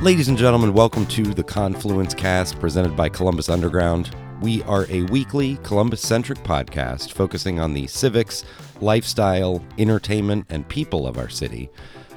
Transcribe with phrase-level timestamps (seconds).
[0.00, 4.16] Ladies and gentlemen, welcome to the Confluence Cast presented by Columbus Underground.
[4.40, 8.44] We are a weekly Columbus centric podcast focusing on the civics,
[8.80, 11.68] lifestyle, entertainment, and people of our city.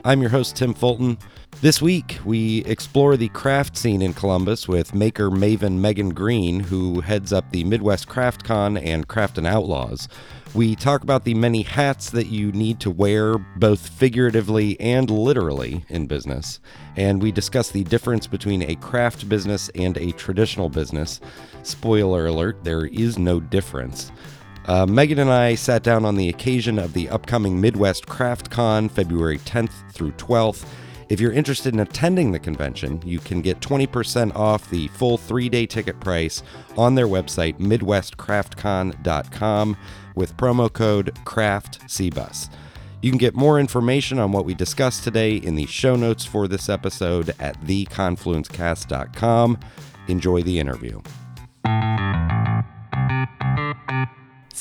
[0.06, 1.18] I'm your host, Tim Fulton.
[1.60, 7.02] This week, we explore the craft scene in Columbus with maker maven Megan Green, who
[7.02, 10.08] heads up the Midwest Craft Con and Craft and Outlaws.
[10.56, 15.86] We talk about the many hats that you need to wear, both figuratively and literally,
[15.88, 16.60] in business.
[16.96, 21.22] And we discuss the difference between a craft business and a traditional business.
[21.62, 24.12] Spoiler alert, there is no difference.
[24.66, 28.90] Uh, Megan and I sat down on the occasion of the upcoming Midwest Craft Con,
[28.90, 30.66] February 10th through 12th.
[31.12, 35.50] If you're interested in attending the convention, you can get 20% off the full three
[35.50, 36.42] day ticket price
[36.78, 39.78] on their website, MidwestCraftCon.com,
[40.16, 42.50] with promo code CRAFTCBUS.
[43.02, 46.48] You can get more information on what we discussed today in the show notes for
[46.48, 49.60] this episode at theconfluencecast.com.
[50.08, 51.02] Enjoy the interview.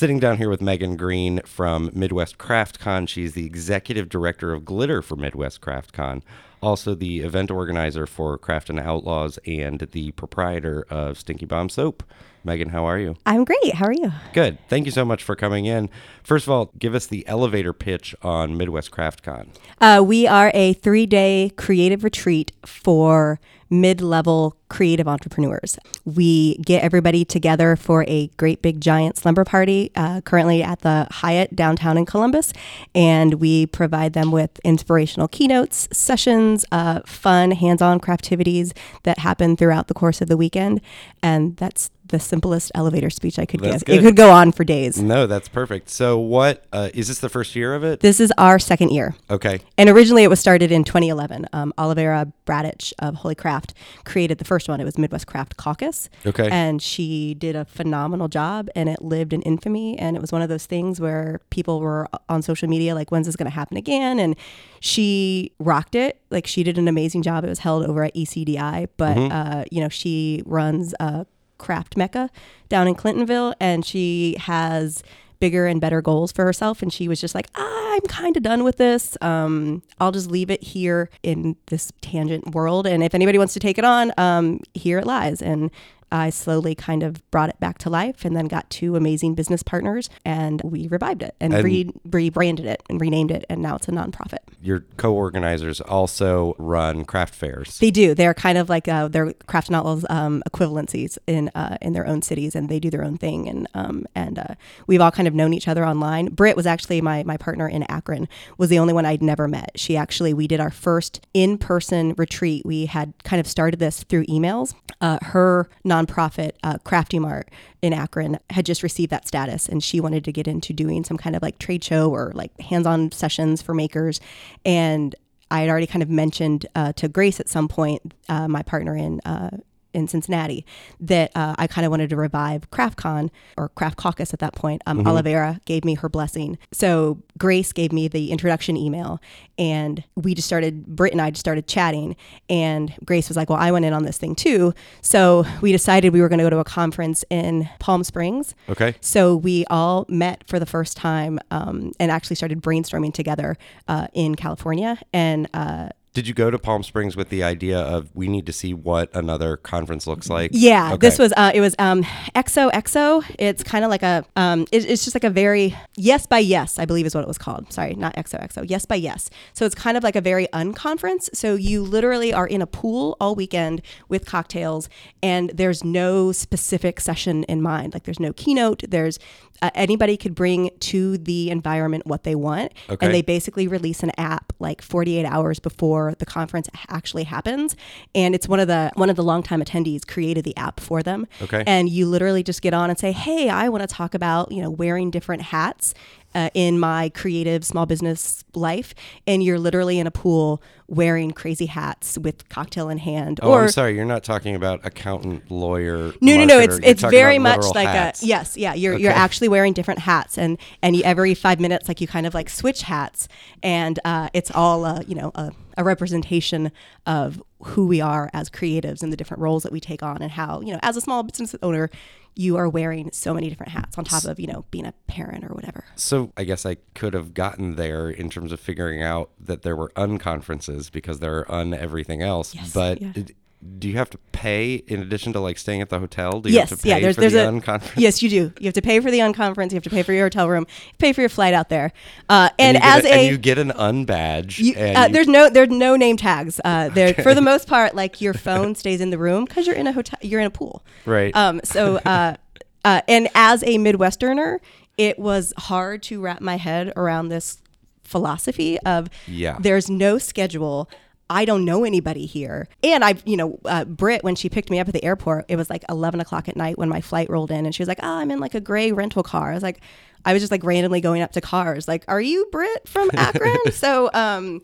[0.01, 3.05] Sitting down here with Megan Green from Midwest Craft Con.
[3.05, 6.23] She's the executive director of Glitter for Midwest Craft Con,
[6.59, 12.01] also the event organizer for Craft and Outlaws, and the proprietor of Stinky Bomb Soap.
[12.43, 13.15] Megan, how are you?
[13.25, 13.75] I'm great.
[13.75, 14.11] How are you?
[14.33, 14.57] Good.
[14.67, 15.89] Thank you so much for coming in.
[16.23, 19.51] First of all, give us the elevator pitch on Midwest Craft Con.
[19.79, 23.39] Uh, we are a three day creative retreat for
[23.71, 25.79] mid level creative entrepreneurs.
[26.05, 31.07] We get everybody together for a great big giant slumber party uh, currently at the
[31.09, 32.53] Hyatt downtown in Columbus.
[32.93, 39.55] And we provide them with inspirational keynotes, sessions, uh, fun hands on craftivities that happen
[39.55, 40.81] throughout the course of the weekend.
[41.23, 43.97] And that's the simplest elevator speech I could That's give.
[43.97, 44.03] good.
[44.03, 45.01] It could go on for days.
[45.01, 45.89] No, that's perfect.
[45.89, 48.01] So, what uh, is this the first year of it?
[48.01, 49.15] This is our second year.
[49.29, 49.61] Okay.
[49.77, 51.47] And originally it was started in 2011.
[51.53, 53.73] Um, Olivera Bratich of Wholly Craft
[54.05, 54.79] created the first one.
[54.79, 56.09] It was Midwest Craft Caucus.
[56.25, 56.49] Okay.
[56.51, 59.97] And she did a phenomenal job and it lived in infamy.
[59.97, 63.25] And it was one of those things where people were on social media like, when's
[63.25, 64.19] this going to happen again?
[64.19, 64.35] And
[64.79, 66.19] she rocked it.
[66.29, 67.43] Like she did an amazing job.
[67.43, 71.25] It was held over at ECDI, but, uh, you know, she runs uh,
[71.61, 72.29] Craft Mecca
[72.67, 75.03] down in Clintonville and she has
[75.39, 76.81] bigger and better goals for herself.
[76.81, 79.17] And she was just like i'm kind of done with this.
[79.21, 82.87] Um, i'll just leave it here in this tangent world.
[82.87, 85.41] And if anybody wants to take it on um, here it lies.
[85.41, 85.71] And
[86.11, 89.63] i slowly kind of brought it back to life and then got two amazing business
[89.63, 93.75] partners and we revived it and, And- re- rebranded it and renamed it and now
[93.75, 97.79] it's a nonprofit Your co organizers also run craft fairs.
[97.79, 98.13] They do.
[98.13, 102.05] They're kind of like uh, they're craft and outlaws um, equivalencies in uh, in their
[102.05, 103.49] own cities, and they do their own thing.
[103.49, 104.53] And um, and uh,
[104.87, 106.27] we've all kind of known each other online.
[106.27, 108.27] Britt was actually my my partner in Akron.
[108.59, 109.71] Was the only one I'd never met.
[109.75, 112.63] She actually we did our first in person retreat.
[112.65, 114.75] We had kind of started this through emails.
[114.99, 115.69] Uh, her
[116.05, 117.49] nonprofit uh, Crafty Mart
[117.81, 121.17] in Akron had just received that status, and she wanted to get into doing some
[121.17, 124.19] kind of like trade show or like hands on sessions for makers,
[124.65, 125.15] and
[125.51, 128.95] I had already kind of mentioned uh, to Grace at some point, uh, my partner
[128.95, 129.49] in uh,
[129.93, 130.65] in Cincinnati,
[130.99, 134.81] that uh, I kind of wanted to revive CraftCon or Craft Caucus at that point.
[134.85, 139.19] Um, Olivera gave me her blessing, so Grace gave me the introduction email,
[139.57, 140.85] and we just started.
[140.85, 142.15] Britt and I just started chatting,
[142.49, 146.13] and Grace was like, "Well, I went in on this thing too," so we decided
[146.13, 148.55] we were going to go to a conference in Palm Springs.
[148.69, 148.95] Okay.
[149.01, 154.07] So we all met for the first time um, and actually started brainstorming together uh,
[154.13, 154.97] in California.
[155.13, 158.51] And uh, Did you go to Palm Springs with the idea of we need to
[158.51, 160.51] see what another conference looks like?
[160.53, 160.97] yeah, Okay.
[161.07, 162.03] this was uh, it was um,
[162.35, 163.23] XOXO.
[163.39, 166.77] It's kind of like a um, it- it's just like a very yes by yes,
[166.79, 167.71] I believe is what it was called.
[167.71, 168.69] Sorry, not XOXO.
[168.69, 169.29] Yes by yes.
[169.53, 171.29] So it's kind of like a very unconference.
[171.33, 174.89] So you literally are in a pool all weekend with cocktails,
[175.23, 177.93] and there's no specific session in mind.
[177.93, 178.83] Like there's no keynote.
[178.87, 179.17] There's
[179.61, 183.05] uh, anybody could bring to the environment what they want, Okay.
[183.05, 187.75] and they basically release an app like 48 hours before the conference actually happens.
[188.13, 191.27] And it's one of the one of the longtime attendees created the app for them.
[191.41, 191.63] Okay.
[191.67, 194.61] and you literally just get on and say hey i want to talk about you
[194.61, 195.93] know wearing different hats
[196.35, 198.93] uh, in my creative small business life
[199.27, 203.61] and you're literally in a pool wearing crazy hats with cocktail in hand Oh, or
[203.63, 203.95] I'm sorry.
[203.95, 206.13] You're not talking about accountant, lawyer.
[206.21, 206.59] no, no, no.
[206.59, 208.23] It's You're it's very much like hats.
[208.23, 208.73] a yes, yeah.
[208.73, 212.25] You're you're actually wearing different hats, and and you, every five minutes, like you kind
[212.27, 213.29] of like switch hats,
[213.63, 216.73] and uh, it's all uh, you know a, a representation
[217.05, 220.31] of who we are as creatives and the different roles that we take on, and
[220.33, 221.89] how you know as a small business owner,
[222.35, 225.43] you are wearing so many different hats on top of you know being a parent
[225.43, 225.83] or whatever.
[225.95, 229.75] So I guess I could have gotten there in terms of figuring out that there
[229.75, 232.55] were unconferences because there are un everything else.
[232.55, 233.11] Yes, but yeah.
[233.15, 233.35] it-
[233.77, 236.41] do you have to pay in addition to like staying at the hotel?
[236.41, 236.99] Do you yes, have to pay yeah.
[236.99, 237.93] There's for there's the a unconference?
[237.95, 238.53] yes, you do.
[238.59, 239.71] You have to pay for the unconference.
[239.71, 240.65] You have to pay for your hotel room.
[240.69, 241.91] You pay for your flight out there.
[242.27, 244.57] Uh, And and, as a, and you get an unbadge.
[244.57, 246.59] You, and uh, there's no there's no name tags.
[246.65, 249.75] Uh, there for the most part, like your phone stays in the room because you're
[249.75, 250.17] in a hotel.
[250.21, 250.83] You're in a pool.
[251.05, 251.35] Right.
[251.35, 251.61] Um.
[251.63, 252.37] So, uh,
[252.85, 254.57] uh, and as a Midwesterner,
[254.97, 257.61] it was hard to wrap my head around this
[258.03, 259.57] philosophy of Yeah.
[259.59, 260.89] there's no schedule.
[261.31, 262.67] I don't know anybody here.
[262.83, 265.55] And I, you know, uh, Britt, when she picked me up at the airport, it
[265.55, 267.65] was like 11 o'clock at night when my flight rolled in.
[267.65, 269.51] And she was like, oh, I'm in like a gray rental car.
[269.51, 269.79] I was like,
[270.25, 271.87] I was just like randomly going up to cars.
[271.87, 273.57] Like, are you Britt from Akron?
[273.71, 274.61] so, um,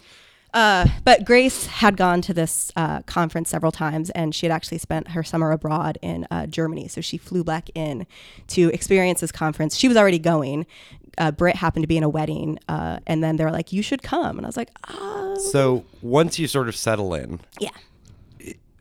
[0.58, 4.80] uh, but Grace had gone to this uh, conference several times, and she had actually
[4.80, 6.88] spent her summer abroad in uh, Germany.
[6.88, 8.08] So she flew back in
[8.48, 9.76] to experience this conference.
[9.76, 10.66] She was already going.
[11.20, 13.84] Uh, Britt happened to be in a wedding, uh, and then they were like, "You
[13.84, 17.70] should come." And I was like, "Oh, so once you sort of settle in, yeah."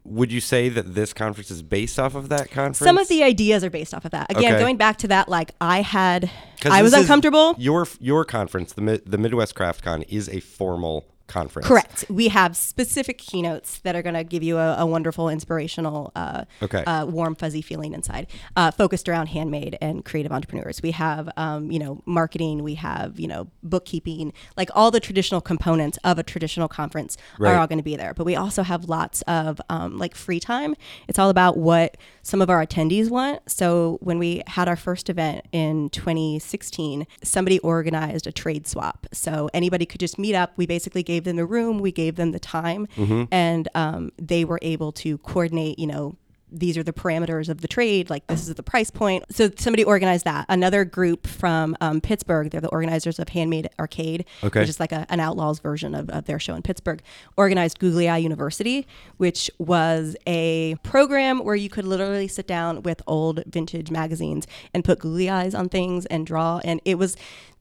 [0.08, 2.78] would you say that this conference is based off of that conference?
[2.78, 4.30] Some of the ideas are based off of that.
[4.30, 4.62] Again, Okay.
[4.62, 6.30] going back to that, like I had,
[6.64, 7.56] I was uncomfortable.
[7.58, 11.66] Your your conference, the the Midwest Craft Con, is a formal conference.
[11.66, 12.04] Correct.
[12.08, 16.44] We have specific keynotes that are going to give you a, a wonderful, inspirational, uh,
[16.62, 16.84] Okay.
[16.84, 18.26] uh, warm, fuzzy feeling inside,
[18.56, 20.80] uh, focused around handmade and creative entrepreneurs.
[20.82, 22.62] We have, um, you know, marketing.
[22.62, 24.32] We have, you know, bookkeeping.
[24.56, 27.52] Like all the traditional components of a traditional conference Right.
[27.52, 28.14] are all going to be there.
[28.14, 30.74] But we also have lots of um, like free time.
[31.08, 33.40] It's all about what some of our attendees want.
[33.50, 39.06] So when we had our first event in 2016, somebody organized a trade swap.
[39.12, 40.52] So anybody could just meet up.
[40.56, 42.86] We basically gave them the room, we gave them the time,
[43.30, 45.78] and um, they were able to coordinate.
[45.78, 46.16] You know.
[46.52, 48.08] These are the parameters of the trade.
[48.08, 49.24] Like this is the price point.
[49.34, 50.46] So somebody organized that.
[50.48, 54.60] Another group from um, Pittsburgh, they're the organizers of Handmade Arcade, Okay.
[54.60, 57.02] which is like a, an Outlaws version of, of their show in Pittsburgh,
[57.36, 58.86] organized Googly Eye University,
[59.16, 64.84] which was a program where you could literally sit down with old vintage magazines and
[64.84, 66.60] put googly eyes on things and draw.
[66.64, 67.16] And it was,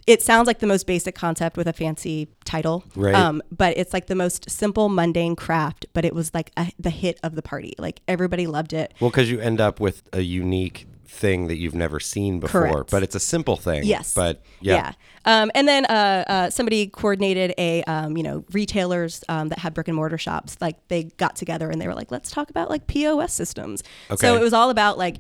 [0.08, 2.84] it sounds like the most basic concept with a fancy title.
[2.96, 3.16] Right.
[3.16, 6.92] Um, but it's like the most simple, mundane craft, but it was like a, the
[6.92, 7.74] hit of the party.
[7.78, 8.94] Like everybody loved it.
[9.00, 12.92] Well, because you end up with a unique thing that you've never seen before, Correct.
[12.92, 13.84] but it's a simple thing.
[13.84, 14.14] Yes.
[14.14, 14.94] But yeah.
[15.24, 19.74] Um, and then uh, uh, somebody coordinated a, um, you know, retailers um, that had
[19.74, 20.58] brick and mortar shops.
[20.62, 23.82] Like they got together and they were like, let's talk about like POS systems.
[24.12, 24.28] Okay.
[24.28, 25.18] So it was all about like,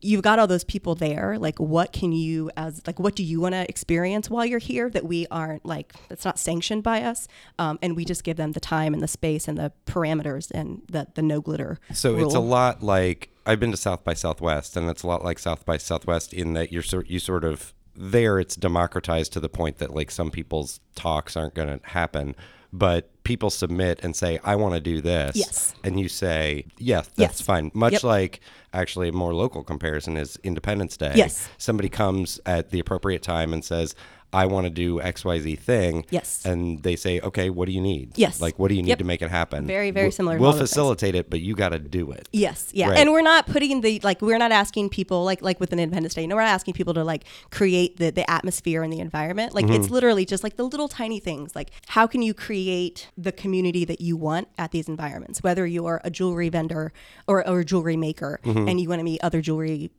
[0.00, 1.38] you've got all those people there.
[1.38, 4.88] Like, what can you, as like, what do you want to experience while you're here
[4.90, 7.28] that we aren't like, that's not sanctioned by us?
[7.58, 10.82] Um, and we just give them the time and the space and the parameters and
[10.88, 11.78] the, the no glitter.
[11.92, 15.24] So it's a lot like I've been to South by Southwest, and it's a lot
[15.24, 18.38] like South by Southwest in that you're sort you sort of there.
[18.38, 22.36] It's democratized to the point that like some people's talks aren't going to happen,
[22.72, 25.74] but people submit and say, "I want to do this." Yes.
[25.84, 27.40] and you say, "Yes, that's Yes.
[27.42, 28.02] fine." Much Yep.
[28.04, 28.40] like
[28.72, 31.12] actually a more local comparison is Independence Day.
[31.14, 31.48] Yes.
[31.58, 33.94] somebody comes at the appropriate time and says.
[34.32, 36.04] I want to do X Y Z thing.
[36.10, 36.44] Yes.
[36.44, 38.12] And they say, okay, what do you need?
[38.16, 38.40] Yes.
[38.42, 38.98] Like, what do you need Yep.
[38.98, 39.66] to make it happen?
[39.66, 40.70] Very, very We'll- similar We'll those things.
[40.70, 42.28] facilitate it, but you got to do it.
[42.32, 42.98] Yes, yeah, Right.
[42.98, 46.12] and we're not putting the like we're not asking people like like with an Independence
[46.14, 46.26] Day.
[46.26, 49.54] No, we're not asking people to like create the the atmosphere and the environment.
[49.54, 49.74] Like Mm-hmm.
[49.82, 51.56] it's literally just like the little tiny things.
[51.56, 55.42] Like how can you create the community that you want at these environments?
[55.42, 56.92] Whether you're a jewelry vendor
[57.26, 58.68] or, or a jewelry maker, Mm-hmm.
[58.68, 59.90] and you want to meet other jewelry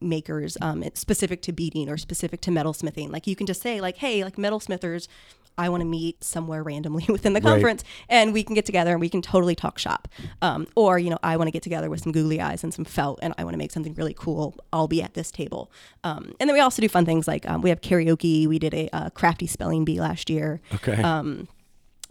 [0.00, 3.96] makers um, specific to beading or specific to metalsmithing like you can just say like
[3.96, 5.08] hey like metalsmithers
[5.56, 7.50] i want to meet somewhere randomly within the Right.
[7.50, 10.06] conference and we can get together and we can totally talk shop.
[10.40, 12.84] Um, or you know i want to get together with some googly eyes and some
[12.84, 14.54] felt and i want to make something really cool.
[14.72, 15.70] I'll be at this table.
[16.04, 18.46] Um, and then we also do fun things like um, we have karaoke.
[18.46, 20.60] We did a uh, crafty spelling bee last year.
[20.74, 21.00] Okay.
[21.02, 21.48] um,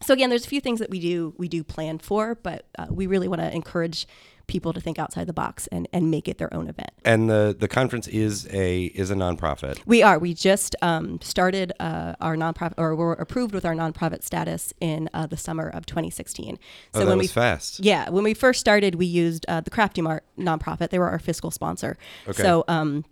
[0.02, 2.86] so again there's a few things that we do we do plan for but uh,
[2.90, 4.08] we really want to encourage
[4.48, 7.56] people to think outside the box and, and make it their own event and the
[7.58, 9.80] the conference is a is a nonprofit.
[9.86, 10.20] we are.
[10.20, 15.10] We just um, started uh, our nonprofit, or we're approved with our nonprofit status in
[15.14, 16.60] uh, the summer of 2016.
[16.94, 17.80] Oh, that when was we fast.
[17.80, 20.90] yeah, when we first started, we used uh, the Crafty Mart nonprofit.
[20.90, 21.98] They were our fiscal sponsor.
[22.28, 22.44] Okay.
[22.44, 23.06] So um,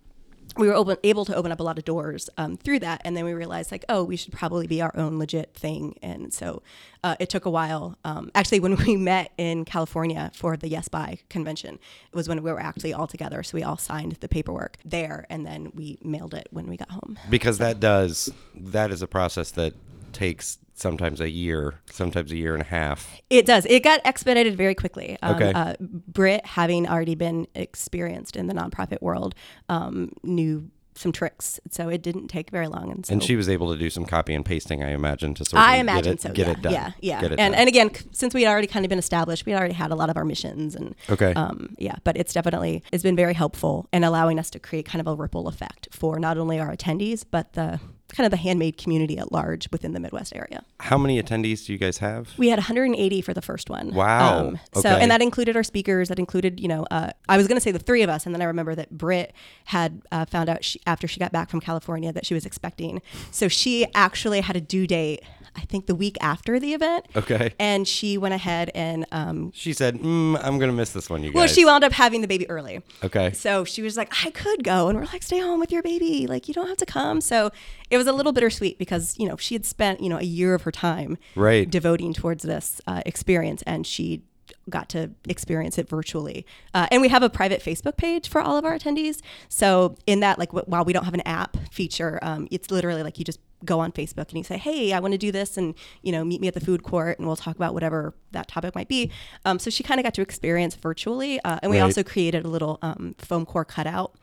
[0.57, 3.15] we were open, able to open up a lot of doors um, through that, and
[3.15, 5.97] then we realized like, oh, we should probably be our own legit thing.
[6.01, 6.61] And so
[7.03, 7.97] uh, it took a while.
[8.03, 12.41] Um, actually, when we met in California for the Yes Buy convention, it was when
[12.43, 13.43] we were actually all together.
[13.43, 16.91] So we all signed the paperwork there, and then we mailed it when we got
[16.91, 17.17] home.
[17.29, 19.73] Because that does that is a process that
[20.15, 23.21] takes sometimes a year, sometimes a year and a half.
[23.29, 23.65] It does.
[23.67, 25.17] It got expedited very quickly.
[25.21, 25.53] Um, Okay.
[25.53, 29.35] Uh, Britt, having already been experienced in the nonprofit world,
[29.69, 32.89] um, knew some tricks, so it didn't take very long.
[32.89, 35.43] And so And she was able to do some copy and pasting, I imagine, to
[35.43, 36.31] sort of I get it, so.
[36.31, 36.73] get yeah, it done.
[36.73, 37.19] Yeah, yeah.
[37.21, 37.53] And done.
[37.53, 39.95] and again, since we had already kind of been established, we had already had a
[39.95, 41.33] lot of our missions and Okay.
[41.33, 41.95] um, yeah.
[42.05, 45.15] But it's definitely it's been very helpful in allowing us to create kind of a
[45.15, 49.31] ripple effect for not only our attendees but the kind of the handmade community at
[49.31, 50.63] large within the Midwest area.
[50.79, 52.29] How many attendees do you guys have?
[52.37, 53.89] We had 180 for the first one.
[53.89, 54.53] Um, Wow.
[54.73, 55.01] So, Okay.
[55.01, 56.09] and that included our speakers.
[56.09, 58.33] That included, you know, uh, I was going to say the three of us, and
[58.35, 59.33] then I remember that Britt
[59.65, 63.01] had uh, found out she, after she got back from California that she was expecting.
[63.31, 65.21] So she actually had a due date,
[65.55, 67.05] I think, the week after the event.
[67.15, 67.53] Okay.
[67.59, 71.23] And she went ahead and, um, She said, mm, I'm going to miss this one,
[71.23, 71.35] you guys.
[71.35, 72.81] well, she wound up having the baby early.
[73.03, 73.31] Okay.
[73.33, 74.87] So she was like, I could go.
[74.89, 76.27] And we're like, stay home with your baby.
[76.27, 77.21] Like, you don't have to come.
[77.21, 77.51] So
[77.89, 80.53] it was a little bittersweet because, you know, she had spent, you know, a year
[80.53, 81.69] of her time Right.
[81.69, 84.21] devoting towards this uh, experience and she
[84.69, 86.45] got to experience it virtually.
[86.73, 89.21] Uh, and we have a private Facebook page for all of our attendees.
[89.47, 93.03] So in that, like, wh- while we don't have an app feature, um, it's literally
[93.03, 95.57] like you just go on Facebook and you say, "Hey, I want to do this,"
[95.57, 98.47] and you know, meet me at the food court, and we'll talk about whatever that
[98.47, 99.11] topic might be.
[99.45, 101.83] Um, so she kind of got to experience virtually, uh, and we Right.
[101.83, 104.13] also created a little um, foam core cutout.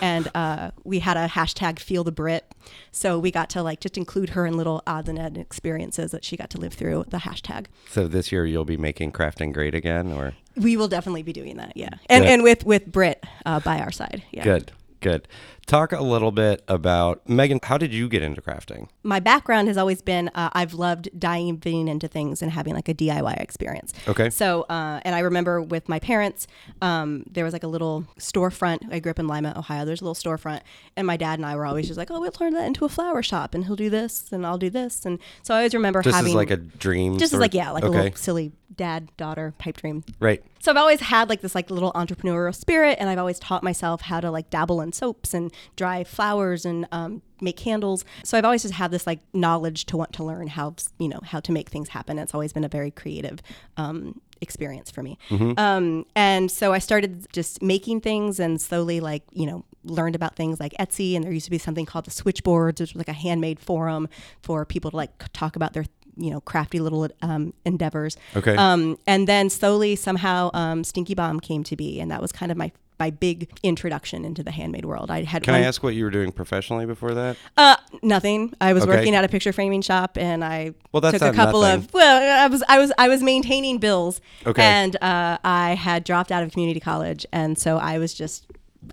[0.00, 2.44] And uh, we had a hashtag feel the Brit.
[2.92, 6.24] So we got to like just include her in little odds and ends experiences that
[6.24, 7.66] she got to live through the hashtag.
[7.90, 11.56] So this year you'll be making crafting great again, or We will definitely be doing
[11.56, 11.88] that, yeah.
[12.08, 12.30] And Good.
[12.32, 14.44] and with with Brit uh, by our side, yeah.
[14.44, 15.28] good, good.
[15.66, 17.60] Talk a little bit about Megan.
[17.62, 18.88] How did you get into crafting?
[19.02, 22.94] My background has always been uh, I've loved diving into things and having like a
[22.94, 23.92] DIY experience.
[24.08, 24.30] Okay.
[24.30, 26.46] So, uh, and I remember with my parents,
[26.80, 28.90] um, there was like a little storefront.
[28.90, 29.84] I grew up in Lima, Ohio.
[29.84, 30.62] There's a little storefront,
[30.96, 32.88] and my dad and I were always just like, "Oh, we'll turn that into a
[32.88, 36.00] flower shop, and he'll do this, and I'll do this." And so I always remember
[36.02, 37.18] Just having as like a dream.
[37.18, 40.04] just as like yeah, like a little silly dad daughter pipe dream.
[40.18, 40.42] Right.
[40.60, 44.02] So I've always had like this like little entrepreneurial spirit, and I've always taught myself
[44.02, 48.04] how to like dabble in soaps and dry flowers and um, make candles.
[48.24, 51.20] So I've always just had this like knowledge to want to learn how you know
[51.24, 52.18] how to make things happen.
[52.18, 53.40] It's always been a very creative
[53.76, 55.18] um, experience for me.
[55.58, 60.36] Um, and so I started just making things and slowly like you know learned about
[60.36, 63.08] things like Etsy, and there used to be something called the Switchboards, which was like
[63.08, 64.08] a handmade forum
[64.42, 65.84] for people to like talk about their
[66.18, 68.16] you know crafty little um, endeavors.
[68.36, 68.56] Okay.
[68.56, 72.50] Um, and then slowly, somehow, um, Stinky Bomb came to be, and that was kind
[72.52, 75.08] of my my big introduction into the handmade world.
[75.08, 77.36] I had Can one, I ask what you were doing professionally before that?
[77.56, 78.52] uh, nothing.
[78.60, 78.96] I was Okay.
[78.96, 81.84] working at a picture framing shop, and I Well, that's took a couple nothing.
[81.84, 81.94] of.
[81.94, 84.62] Well, I was I was I was maintaining bills, Okay.
[84.64, 88.46] and uh, I had dropped out of community college, and so I was just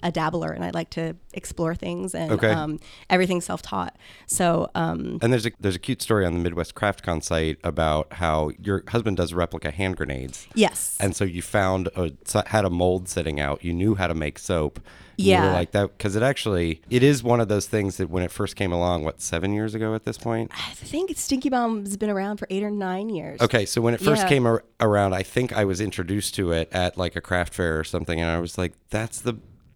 [0.03, 2.49] a dabbler, and I like to explore things, and Okay.
[2.51, 3.95] um, everything self taught.
[4.25, 8.13] So um, And there's a there's a cute story on the Midwest CraftCon site about
[8.13, 10.47] how your husband does replica hand grenades.
[10.55, 12.11] yes, And so you found a
[12.47, 13.63] had a mold sitting out.
[13.63, 14.79] You knew how to make soap.
[15.17, 15.53] And You were Yeah.
[15.53, 18.55] like that because it actually it is one of those things that when it first
[18.57, 20.51] came along, what seven years ago at this point.
[20.53, 23.39] I think Stinky Bomb has been around for eight or nine years.
[23.39, 24.27] Okay, so when it first Yeah.
[24.29, 27.79] came ar- around, I think I was introduced to it at like a craft fair
[27.79, 29.35] or something, and I was like, "That's the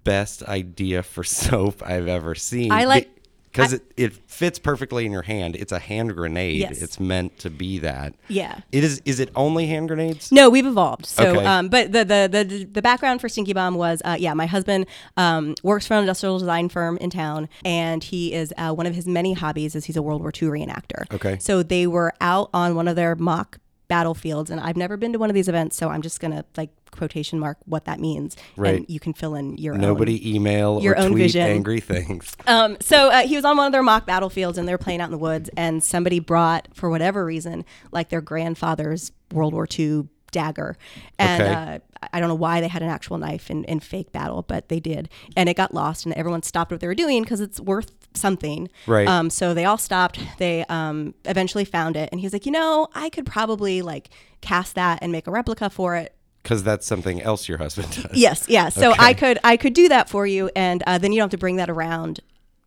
[0.10, 3.10] best idea for soap I've ever seen." I like-
[3.52, 5.56] because it, it fits perfectly in your hand.
[5.56, 6.60] It's a hand grenade.
[6.60, 6.84] Yes.
[6.84, 8.14] It's meant to be that.
[8.28, 8.60] Yeah.
[8.72, 9.02] It is.
[9.06, 10.32] Is it only hand grenades?
[10.32, 11.08] No, we've evolved.
[11.08, 11.46] So, Okay.
[11.46, 14.86] um, but the, the the the background for Stinky Bomb was, uh, yeah, my husband
[15.18, 18.94] um, works for an industrial design firm in town, and he is uh, one of
[18.94, 21.12] his many hobbies is he's a World War II reenactor.
[21.12, 21.40] Okay.
[21.40, 23.58] So they were out on one of their mock
[23.90, 26.70] battlefields, and I've never been to one of these events, so I'm just gonna like
[26.92, 28.78] quotation mark what that means, Right.
[28.78, 29.82] and you can fill in your own.
[29.82, 31.42] Nobody email your or own tweet vision.
[31.42, 32.36] angry things.
[32.48, 35.02] Um, so uh, he was on one of their mock battlefields and they were playing
[35.02, 39.68] out in the woods, and somebody brought, for whatever reason, like their grandfather's World War
[39.78, 40.78] II dagger.
[41.18, 41.52] And Okay.
[41.54, 41.80] uh,
[42.14, 44.80] I don't know why they had an actual knife in, in fake battle, but they
[44.80, 45.10] did.
[45.36, 48.70] And it got lost, and everyone stopped what they were doing because it's worth something.
[48.88, 49.08] Right.
[49.08, 50.20] Um, so they all stopped.
[50.38, 54.10] They um, eventually found it, and he's like, you know, I could probably like
[54.42, 56.16] cast that and make a replica for it.
[56.42, 58.18] Because that's something else your husband does.
[58.18, 58.70] Yes, yeah.
[58.70, 59.04] So Okay.
[59.04, 61.38] I could I could do that for you, and uh, then you don't have to
[61.38, 62.22] bring that around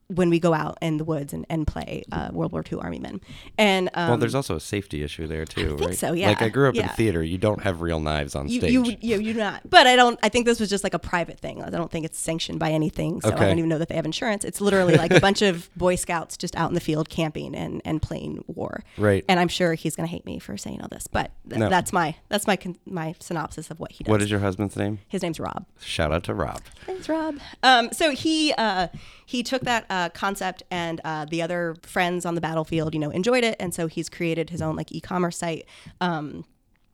[0.08, 2.98] when we go out in the woods and, and play uh, World War II Army
[2.98, 3.20] men.
[3.56, 5.98] And um, Well, there's also a safety issue there too, think right?
[5.98, 7.22] so, yeah, Like I grew up in theater.
[7.22, 8.72] You don't have real knives on you, stage.
[8.72, 9.62] you you you not.
[9.68, 10.18] But I don't.
[10.22, 11.62] I think this was just like a private thing.
[11.62, 13.20] I don't think it's sanctioned by anything.
[13.20, 14.44] So I don't even know that they have insurance.
[14.44, 17.80] It's literally like a bunch of Boy Scouts just out in the field camping and,
[17.84, 18.82] and playing war.
[18.98, 19.24] Right.
[19.28, 21.68] And I'm sure he's going to hate me for saying all this, but th- No.
[21.68, 24.10] that's my that's my con- my synopsis of what he does.
[24.10, 24.98] what is your husband's name?
[25.08, 25.64] His name's Rob.
[25.80, 26.60] Shout out to Rob.
[26.86, 27.38] Thanks, Rob.
[27.62, 28.88] Um, so he uh,
[29.26, 33.00] he took that uh, uh, concept, and uh, the other friends on the battlefield, you
[33.00, 35.66] know, enjoyed it, and so he's created his own like e-commerce site.
[36.00, 36.44] Um,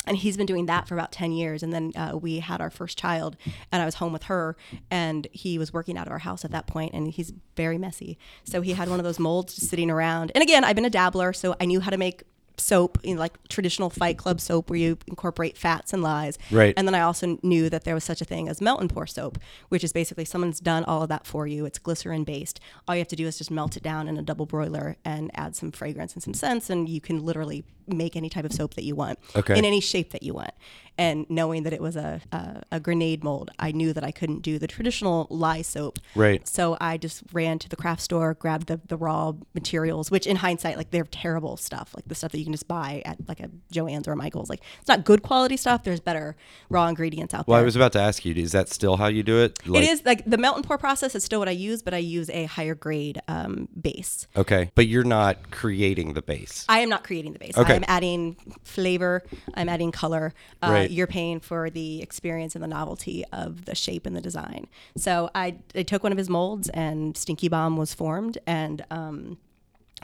[0.06, 1.62] and he's been doing that for about 10 years.
[1.62, 3.36] And then uh, we had our first child
[3.70, 4.56] and i was home with her
[4.90, 8.18] and he was working out of our house at that point and he's very messy.
[8.42, 10.32] So he had one of those molds just sitting around.
[10.34, 12.22] And again i've been a dabbler so i knew how to make
[12.60, 16.38] soap, you know, like traditional Fight Club soap, where you incorporate fats and lyes.
[16.50, 16.74] Right.
[16.76, 19.06] And then I also knew that there was such a thing as melt and pour
[19.06, 19.38] soap,
[19.68, 21.64] which is basically someone's done all of that for you.
[21.64, 22.60] It's glycerin based.
[22.86, 25.30] All you have to do is just melt it down in a double broiler and
[25.34, 27.64] add some fragrance and some scents, and you can literally
[27.96, 29.56] make any type of soap that you want Okay.
[29.58, 30.52] in any shape that you want.
[31.00, 34.42] And knowing that it was a, a, a grenade mold, I knew that I couldn't
[34.42, 36.00] do the traditional lye soap.
[36.16, 36.46] Right.
[36.48, 40.34] So I just ran to the craft store, grabbed the, the raw materials, which in
[40.34, 43.38] hindsight, like they're terrible stuff, like the stuff that you can just buy at like
[43.38, 44.50] a Joann's or a Michael's.
[44.50, 45.84] Like it's not good quality stuff.
[45.84, 46.34] There's better
[46.68, 47.52] raw ingredients out there.
[47.52, 49.64] Well, I was about to ask you, is that still how you do it?
[49.68, 51.94] Like- it is like the melt and pour process is still what I use, but
[51.94, 54.26] I use a higher grade um, base.
[54.36, 54.72] Okay.
[54.74, 56.64] But you're not creating the base.
[56.68, 57.56] I am not creating the base.
[57.56, 57.77] Okay.
[57.78, 59.22] I'm adding flavor.
[59.54, 60.34] I'm adding color.
[60.62, 60.90] Uh, Right.
[60.90, 64.66] You're paying for the experience and the novelty of the shape and the design.
[64.96, 69.38] So I, I took one of his molds, and Stinky Bomb was formed, and um,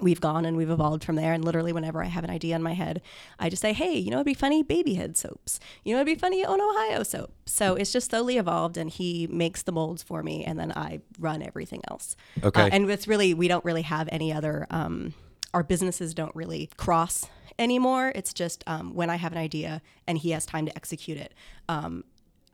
[0.01, 1.33] we've gone and we've evolved from there.
[1.33, 3.03] And literally, whenever I have an idea in my head,
[3.39, 5.59] I just say, "Hey, you know, it'd be funny, baby head soaps.
[5.85, 9.27] You know, it'd be funny, on Ohio soap." So it's just slowly evolved, and he
[9.29, 12.17] makes the molds for me, and then I run everything else.
[12.43, 12.63] Okay.
[12.63, 14.67] Uh, and it's really we don't really have any other.
[14.71, 15.15] Um,
[15.53, 17.27] our businesses don't really cross
[17.59, 18.13] anymore.
[18.15, 21.35] It's just um, when I have an idea and he has time to execute it.
[21.69, 22.05] Um,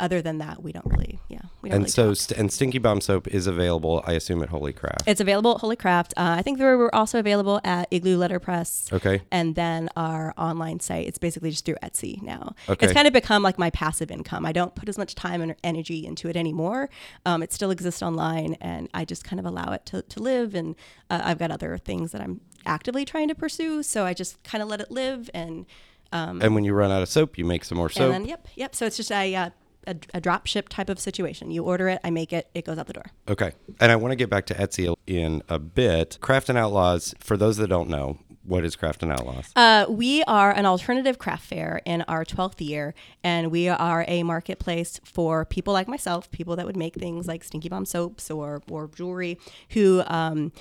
[0.00, 2.78] other than that, we don't really, yeah, we don't And really so, st- and Stinky
[2.78, 5.02] Bomb soap is available, I assume, at Wholly Craft.
[5.07, 6.14] It's available at Wholly Craft.
[6.16, 8.92] Uh, I think they were also available at Igloo Letterpress.
[8.92, 9.21] Okay.
[9.30, 11.07] And then our online site.
[11.07, 12.54] It's basically just through Etsy now.
[12.69, 12.87] Okay.
[12.87, 14.47] It's kind of become like my passive income.
[14.47, 16.88] I don't put as much time and energy into it anymore.
[17.26, 20.54] Um, it still exists online, and I just kind of allow it to, to live.
[20.54, 20.76] And
[21.11, 24.62] uh, I've got other things that I'm actively trying to pursue, so I just kind
[24.62, 25.31] of let it live.
[25.35, 25.67] And
[26.12, 28.05] and when you run out of soap, you make some more soap.
[28.05, 28.75] and then yep, yep.
[28.75, 29.50] So it's just a, uh,
[29.87, 31.50] a a drop ship type of situation.
[31.50, 33.07] You order it, I make it, it goes out the door.
[33.29, 33.52] Okay.
[33.79, 36.19] And I want to get back to Etsy in a bit.
[36.21, 39.50] Craft and Outlaws, for those that don't know, what is Craft and Outlaws?
[39.55, 44.23] Uh, we are an alternative craft fair in our 12th year, and we are a
[44.23, 48.63] marketplace for people like myself, people that would make things like Stinky Bomb soaps or,
[48.69, 49.39] or jewelry,
[49.71, 50.52] who um,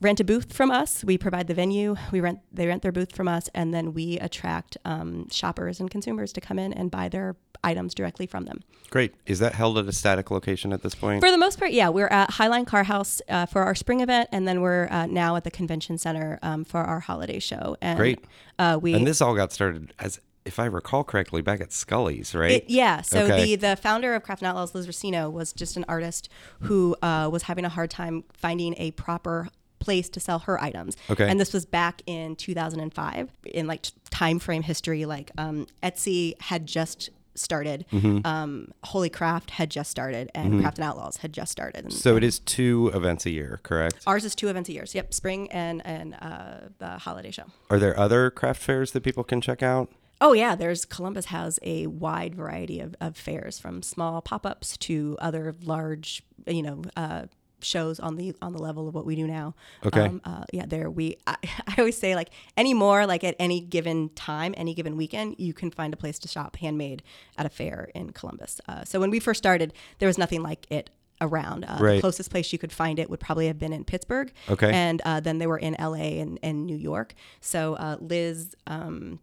[0.00, 1.04] rent a booth from us.
[1.04, 1.96] We provide the venue.
[2.12, 5.90] We rent they rent their booth from us, and then we attract um, shoppers and
[5.90, 8.60] consumers to come in and buy their items directly from them.
[8.90, 9.14] Great.
[9.26, 11.20] Is that held at a static location at this point?
[11.20, 14.28] For the most part, yeah, we're at Highline Car House uh, for our spring event,
[14.32, 17.76] and then we're uh, now at the convention center um, for our holiday show.
[17.80, 18.24] And, Great.
[18.58, 22.34] Uh, we and this all got started as, if I recall correctly, back at Scully's,
[22.34, 22.52] right?
[22.52, 23.02] It, yeah.
[23.02, 23.56] So Okay.
[23.56, 26.28] the the founder of Craft and Outlaws, Liz Racino, was just an artist
[26.60, 30.96] who uh, was having a hard time finding a proper place to sell her items.
[31.10, 31.28] Okay.
[31.28, 33.30] And this was back in 2005.
[33.46, 38.26] In like time frame history, like um, Etsy had just started, Mm-hmm.
[38.26, 41.84] um, Wholly Craft had just started, and Craft and Outlaws had just started.
[41.84, 44.02] And so it is two events a year, correct?
[44.08, 44.86] ours is two events a year.
[44.86, 47.44] So, yep, spring and and uh, the holiday show.
[47.70, 49.88] Are there other craft fairs that people can check out?
[50.20, 55.16] Oh yeah, there's Columbus has a wide variety of, of fairs from small pop-ups to
[55.20, 57.26] other large, you know, uh,
[57.60, 59.54] shows on the on the level of what we do now.
[59.84, 60.02] Okay.
[60.02, 61.16] Um, uh, yeah, there we.
[61.26, 65.52] I, I always say like anymore, like at any given time, any given weekend, you
[65.52, 67.02] can find a place to shop handmade
[67.36, 68.60] at a fair in Columbus.
[68.68, 70.90] Uh, so when we first started, there was nothing like it
[71.20, 71.64] around.
[71.64, 71.94] Uh, Right.
[71.96, 74.32] The closest place you could find it would probably have been in Pittsburgh.
[74.48, 74.72] Okay.
[74.72, 76.20] And uh, then they were in L.A.
[76.20, 77.14] and, and New York.
[77.40, 78.54] So uh, Liz.
[78.66, 79.20] Um,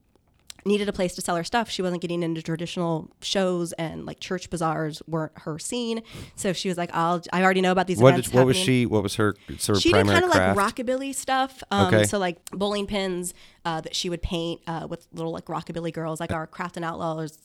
[0.65, 1.69] needed a place to sell her stuff.
[1.69, 6.01] She wasn't getting into traditional shows and like church bazaars weren't her scene.
[6.35, 7.21] So she was like, "I'll.
[7.31, 8.85] I already know about these What events." did, what was she?
[8.85, 11.63] What was her sort of She did kind of like rockabilly stuff.
[11.71, 12.05] Um, Okay.
[12.05, 16.19] So like bowling pins uh, that she would paint uh, with little like rockabilly girls,
[16.19, 17.37] like our Craft and Outlaws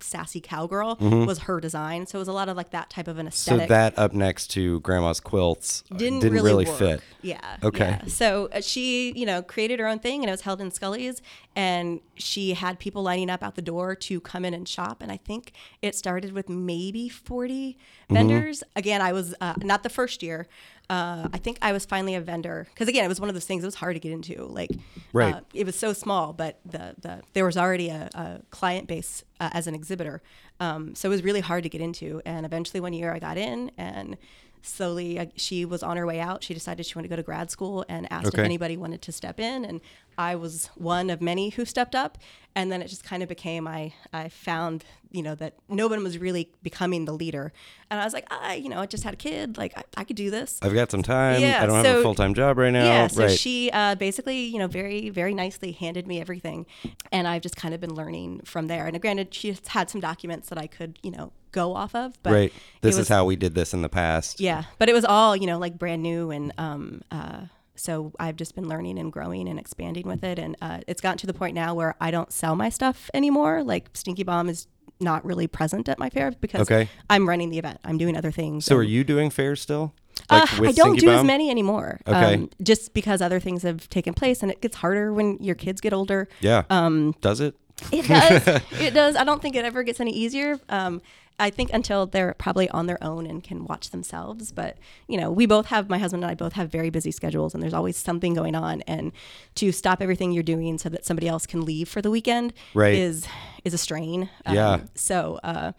[0.00, 2.06] sassy cowgirl was her design.
[2.06, 3.32] So it was a lot of like that type of an Mm-hmm.
[3.32, 3.68] so aesthetic.
[3.68, 7.00] that up next to Grandma's quilts uh, didn't, didn't, really, really, fit.
[7.22, 7.56] Yeah.
[7.62, 7.98] Okay.
[8.00, 8.06] yeah.
[8.06, 11.20] So uh, she, you know, created her own thing, and it was held in Scully's,
[11.56, 15.02] and she had people lining up out the door to come in and shop.
[15.02, 17.76] And I think it started with maybe forty
[18.08, 18.14] Mm-hmm.
[18.14, 18.64] vendors.
[18.74, 20.48] Again, I was uh, not the first year.
[20.90, 23.44] Uh, I think I was finally a vendor because again, it was one of those
[23.44, 23.62] things.
[23.62, 24.44] It was hard to get into.
[24.46, 24.70] Like,
[25.12, 25.34] Right.
[25.34, 29.22] uh, it was so small, but the the there was already a, a client base
[29.38, 30.22] uh, as an exhibitor,
[30.60, 32.22] um, so it was really hard to get into.
[32.24, 34.16] And eventually, one year, I got in and
[34.62, 36.42] slowly uh, she was on her way out.
[36.42, 38.42] She decided she wanted to go to grad school and asked Okay.
[38.42, 39.80] if anybody wanted to step in, and
[40.16, 42.18] I was one of many who stepped up.
[42.56, 46.02] And then it just kind of became I I found you know that no one
[46.02, 47.52] was really becoming the leader,
[47.88, 50.04] and I was like I you know I just had a kid like I, I
[50.04, 50.58] could do this.
[50.60, 51.40] I've got some time.
[51.40, 52.84] Yeah, I don't have a full time job right now.
[52.84, 53.38] Yeah, so right.
[53.38, 56.66] she uh, basically, you know, very, very nicely handed me everything,
[57.12, 58.86] and I've just kind of been learning from there.
[58.86, 62.14] And granted, she had some documents that I could, you know, go off of.
[62.22, 62.52] But right.
[62.80, 64.40] This it is was- how we did this in the past.
[64.40, 67.42] Yeah, but it was all, you know, like brand new, and um, uh,
[67.74, 71.18] so I've just been learning and growing and expanding with it, and uh, it's gotten
[71.18, 73.62] to the point now where I don't sell my stuff anymore.
[73.62, 74.66] Like Stinky Bomb is
[75.00, 76.88] not really present at my fair because Okay.
[77.08, 77.78] I'm running the event.
[77.84, 78.64] I'm doing other things.
[78.64, 79.94] So are you doing fairs still?
[80.30, 82.00] uh, I don't do as many anymore.
[82.08, 82.48] Okay.
[82.60, 85.92] just because other things have taken place, and it gets harder when your kids get
[85.92, 86.26] older.
[86.40, 86.64] Yeah.
[86.70, 87.54] Um, Does it?
[87.92, 88.62] It does.
[88.80, 89.16] it does.
[89.16, 90.58] I don't think it ever gets any easier.
[90.68, 91.00] Um,
[91.40, 94.50] I think until they're probably on their own and can watch themselves.
[94.50, 97.54] But you know, we both have my husband and I both have very busy schedules,
[97.54, 98.82] and there's always something going on.
[98.82, 99.12] And
[99.56, 102.94] to stop everything you're doing so that somebody else can leave for the weekend Right.
[102.94, 103.26] is
[103.64, 104.28] is a strain.
[104.46, 104.80] Um, Yeah.
[104.94, 105.38] So.
[105.44, 105.72] Uh,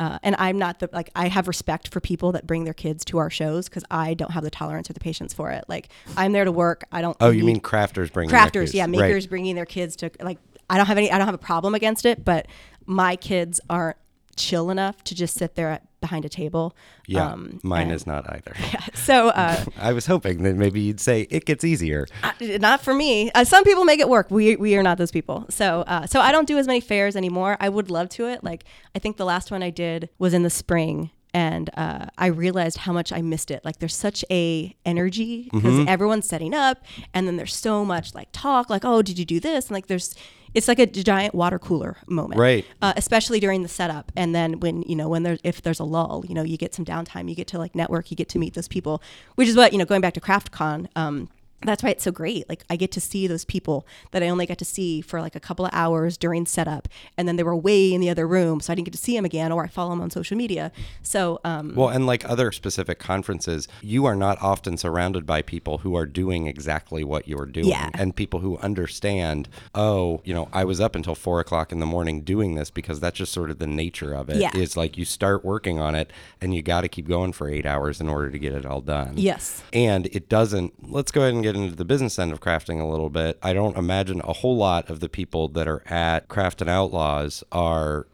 [0.00, 3.04] uh, and I'm not the like I have respect for people that bring their kids
[3.04, 5.64] to our shows because I don't have the tolerance or the patience for it.
[5.68, 6.82] Like I'm there to work.
[6.90, 7.16] I don't.
[7.20, 8.90] Oh, you mean crafters bringing their crafters yeah Right.
[8.90, 10.38] makers bringing their kids to like
[10.70, 12.46] i don't have any i don't have a problem against it but
[12.86, 13.96] my kids aren't
[14.36, 16.74] chill enough to just sit there at, behind a table
[17.06, 18.52] Yeah, um, mine and- is not either.
[18.94, 22.06] so uh, I was hoping that maybe you'd say it gets easier.
[22.22, 25.12] I- not for me uh, some people make it work we, we are not those
[25.12, 28.26] people so uh, so i don't do as many fairs anymore i would love to
[28.26, 32.06] it like i think the last one i did was in the spring and uh,
[32.16, 33.64] I realized how much I missed it.
[33.64, 35.88] Like there's such a energy because Mm-hmm.
[35.88, 36.78] everyone's setting up,
[37.12, 39.66] and then there's so much like talk, like oh, did you do this?
[39.66, 40.14] And like there's,
[40.54, 42.64] it's like a giant water cooler moment, Right.
[42.80, 45.84] Uh, especially during the setup, and then when you know when there's if there's a
[45.84, 48.38] lull, you know you get some downtime, you get to like network, you get to
[48.38, 49.02] meet those people,
[49.34, 50.88] which is what you know going back to CraftCon.
[50.96, 51.28] Um,
[51.64, 52.48] that's why it's so great.
[52.48, 55.34] Like I get to see those people that I only got to see for like
[55.34, 58.60] a couple of hours during setup, and then they were way in the other room,
[58.60, 60.72] so I didn't get to see them again, or I follow them on social media.
[61.02, 65.78] So um, Well, and like other specific conferences, you are not often surrounded by people
[65.78, 67.68] who are doing exactly what you're doing.
[67.68, 67.90] Yeah.
[67.94, 71.86] And people who understand, oh, you know, I was up until four o'clock in the
[71.86, 74.36] morning doing this because that's just sort of the nature of it.
[74.36, 74.50] Yeah.
[74.54, 77.66] Is like you start working on it and you got to keep going for eight
[77.66, 79.14] hours in order to get it all done.
[79.16, 82.80] yes, And it doesn't, let's go ahead and get into the business end of crafting
[82.80, 83.38] a little bit.
[83.42, 87.44] I don't imagine a whole lot of the people that are at Craft and Outlaws
[87.52, 88.06] are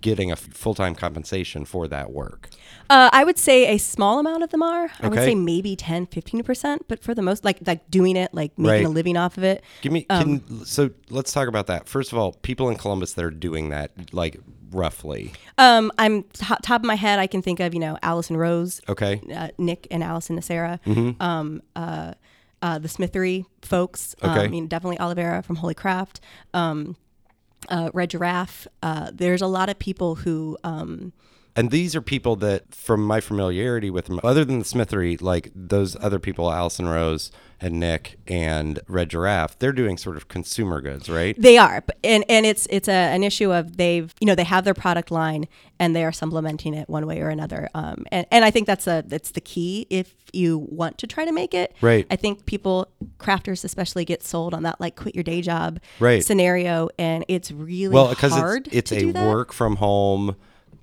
[0.00, 2.48] getting a full time compensation for that work.
[2.90, 4.90] uh, I would say a small amount of them are.
[5.00, 8.34] I would say maybe 10, 15 percent, but for the most, like like doing it,
[8.34, 8.86] like making Right.
[8.86, 9.62] a living off of it.
[9.82, 11.88] Give me, Um, can, so let's talk about that.
[11.88, 14.40] First of all, people in Columbus that are doing that, like
[14.72, 15.32] roughly.
[15.58, 17.20] Um, I'm top, top of my head.
[17.20, 19.20] I can think of you know Alison Rose, Okay.
[19.32, 21.22] uh, Nick and Allison Nacera, Mm-hmm.
[21.22, 22.14] um, uh,
[22.62, 24.14] uh, the Smithery folks.
[24.22, 24.40] Um, Okay.
[24.44, 26.20] I mean, definitely Olivera from Wholly Craft,
[26.54, 26.96] um,
[27.68, 28.66] uh, Red Giraffe.
[28.82, 30.56] Uh, there's a lot of people who.
[30.64, 31.12] Um,
[31.58, 35.50] And these are people that, from my familiarity with them, other than the Smithery, like
[35.56, 40.80] those other people, Alison Rose and Nick and Red Giraffe, they're doing sort of consumer
[40.80, 41.34] goods, right?
[41.36, 44.44] They are, but- and and it's it's a, an issue of they've you know they
[44.44, 45.48] have their product line
[45.80, 47.68] and they are supplementing it one way or another.
[47.74, 51.24] Um, and and I think that's a that's the key if you want to try
[51.24, 52.06] to make it Right.
[52.08, 52.86] I think people
[53.18, 56.24] crafters especially get sold on that like quit your day job Right.
[56.24, 58.36] scenario, and it's really well because
[58.70, 60.36] it's, it's a work from home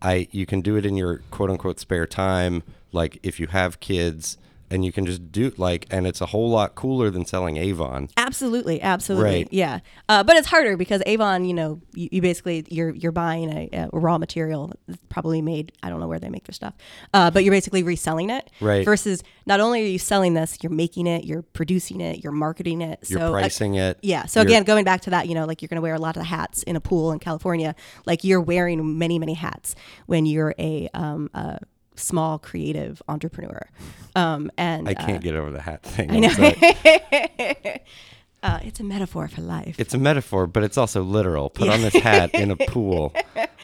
[0.06, 3.80] i you can do it in your quote unquote spare time like if you have
[3.80, 4.38] kids
[4.76, 8.10] and you can just do like and it's a whole lot cooler than selling avon
[8.18, 9.48] Absolutely, absolutely, Right.
[9.52, 9.80] yeah.
[10.10, 13.90] Uh, but it's harder because Avon, you know, you, you basically you're you're buying a,
[13.94, 15.72] a raw material, that's probably made.
[15.82, 16.74] I don't know where they make their stuff,
[17.14, 18.50] uh, but you're basically reselling it.
[18.60, 18.84] Right.
[18.84, 22.82] Versus, not only are you selling this, you're making it, you're producing it, you're marketing
[22.82, 23.00] it.
[23.10, 24.26] you're so uh, pricing it yeah.
[24.26, 26.16] So again, going back to that, you know, like you're going to wear a lot
[26.18, 27.76] of the hats in a pool in California.
[28.06, 29.76] Like you're wearing many, many hats
[30.08, 31.60] when you're a, um, a
[31.95, 33.67] small creative entrepreneur.
[34.15, 37.75] Um, and i can't get over the hat thing I know.
[38.43, 39.75] Uh, it's a metaphor for life.
[39.79, 43.12] it's a metaphor but it's also literal put on this hat in a pool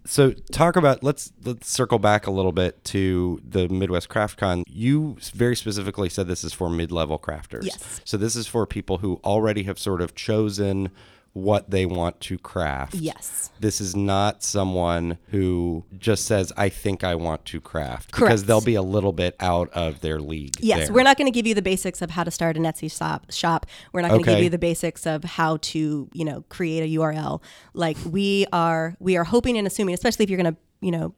[0.05, 4.63] so talk about let's let's circle back a little bit to the midwest craft con
[4.67, 8.01] you very specifically said this is for mid-level crafters Yes.
[8.05, 10.89] so this is for people who already have sort of chosen
[11.33, 13.51] what they want to craft Yes.
[13.59, 18.29] this is not someone who just says i think i want to craft Correct.
[18.29, 20.93] because they'll be a little bit out of their league Yes, there.
[20.93, 23.31] we're not going to give you the basics of how to start an Etsy shop.
[23.31, 23.65] Shop.
[23.93, 24.37] We're not going to Okay.
[24.39, 27.41] give you the basics of how to, you know, create a URL.
[27.73, 31.13] Like we are, we are hoping and assuming, especially if you're going to, you know,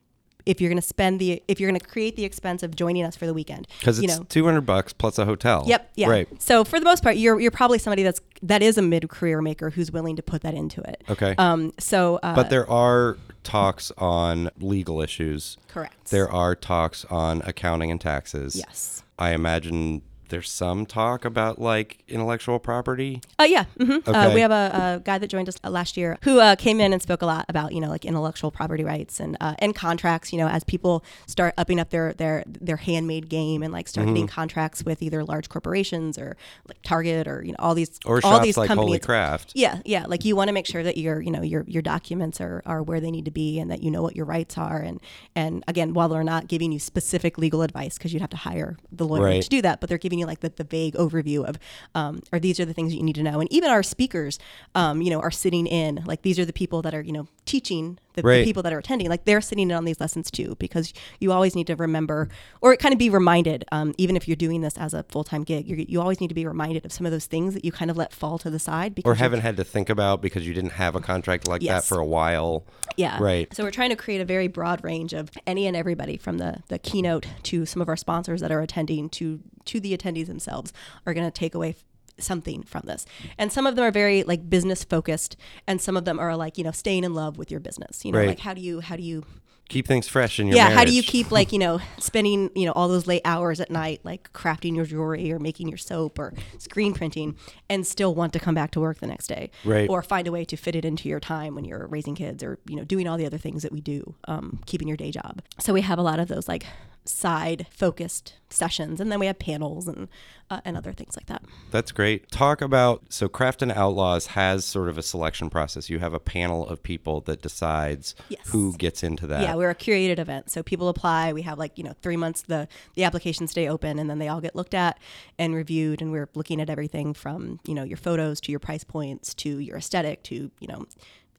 [0.45, 3.03] if you're going to spend the if you're going to create the expense of joining
[3.03, 5.63] us for the weekend Because you it's know 200 bucks plus a hotel.
[5.67, 5.91] Yep.
[5.95, 6.09] Yeah.
[6.09, 6.41] Right.
[6.41, 9.41] So for the most part, you're you're probably somebody that's that is a mid career
[9.41, 11.03] maker who's willing to put that into it.
[11.09, 11.35] Okay.
[11.37, 11.71] Um.
[11.79, 12.19] So.
[12.23, 15.57] Uh, but there are talks on legal issues.
[15.67, 16.11] correct.
[16.11, 18.55] There are talks on accounting and taxes.
[18.55, 19.03] Yes.
[19.19, 20.01] I imagine
[20.33, 23.21] there's some talk about like intellectual property.
[23.39, 23.65] Uh, yeah.
[23.77, 26.55] hmm Uh, we have a, a guy that joined us uh, last year who uh,
[26.55, 29.53] came in and spoke a lot about you know like intellectual property rights and uh,
[29.59, 30.33] and contracts.
[30.33, 34.03] You know, as people start upping up their their their handmade game and like start
[34.07, 34.13] Mm-hmm.
[34.15, 36.35] getting contracts with either large corporations or
[36.67, 38.87] like Target or you know all these Or all these like companies.
[38.89, 39.51] Wholly Craft.
[39.55, 40.05] Yeah, yeah.
[40.07, 42.81] Like you want to make sure that your, you know, your your documents are, are
[42.83, 44.99] where they need to be, and that you know what your rights are, and
[45.35, 48.77] and again, while they're not giving you specific legal advice, because you'd have to hire
[48.91, 49.41] the lawyer Right.
[49.43, 51.57] to do that, but they're giving you like the, the vague overview of,
[51.95, 54.39] um, or these are the things that you need to know, and even our speakers,
[54.75, 57.27] um, you know, are sitting in like these are the people that are you know
[57.45, 60.55] teaching the, the people that are attending, like they're sitting in on these lessons too,
[60.59, 62.29] because you always need to remember
[62.61, 65.43] or kind of be reminded, um, even if you're doing this as a full time
[65.43, 67.71] gig, you you always need to be reminded of some of those things that you
[67.71, 70.47] kind of let fall to the side because Or haven't had to think about because
[70.47, 72.65] you didn't have a contract like that for a while.
[72.97, 73.17] Yeah.
[73.21, 73.53] Right.
[73.53, 76.57] So we're trying to create a very broad range of any and everybody from the,
[76.67, 80.73] the keynote to some of our sponsors that are attending to to the attendees themselves
[81.05, 81.75] are going to take away
[82.19, 83.05] something from this.
[83.37, 85.35] And some of them are very like business focused
[85.67, 88.05] and some of them are like, you know, staying in love with your business.
[88.05, 88.27] You know, Right.
[88.29, 89.23] like how do you how do you
[89.69, 92.65] Keep things fresh in your yeah, how do you keep like, you know, spending, you
[92.65, 96.19] know, all those late hours at night like crafting your jewelry or making your soap
[96.19, 97.35] or screen printing
[97.69, 99.49] and still want to come back to work the next day.
[99.63, 99.89] Right.
[99.89, 102.59] Or find a way to fit it into your time when you're raising kids or,
[102.67, 105.41] you know, doing all the other things that we do, um, keeping your day job.
[105.59, 106.65] So we have a lot of those like
[107.05, 110.07] side focused sessions and then we have panels and
[110.49, 111.41] uh, and other things like that.
[111.71, 112.29] That's great.
[112.29, 115.89] Talk about so Craft and Outlaws has sort of a selection process.
[115.89, 118.41] You have a panel of people that decides Yes.
[118.49, 119.41] who gets into that.
[119.41, 120.51] Yeah, we're a curated event.
[120.51, 121.33] So people apply.
[121.33, 124.27] We have like, you know, three months the the applications stay open and then they
[124.27, 124.99] all get looked at
[125.39, 128.83] and reviewed and we're looking at everything from, you know, your photos to your price
[128.83, 130.85] points to your aesthetic to, you know,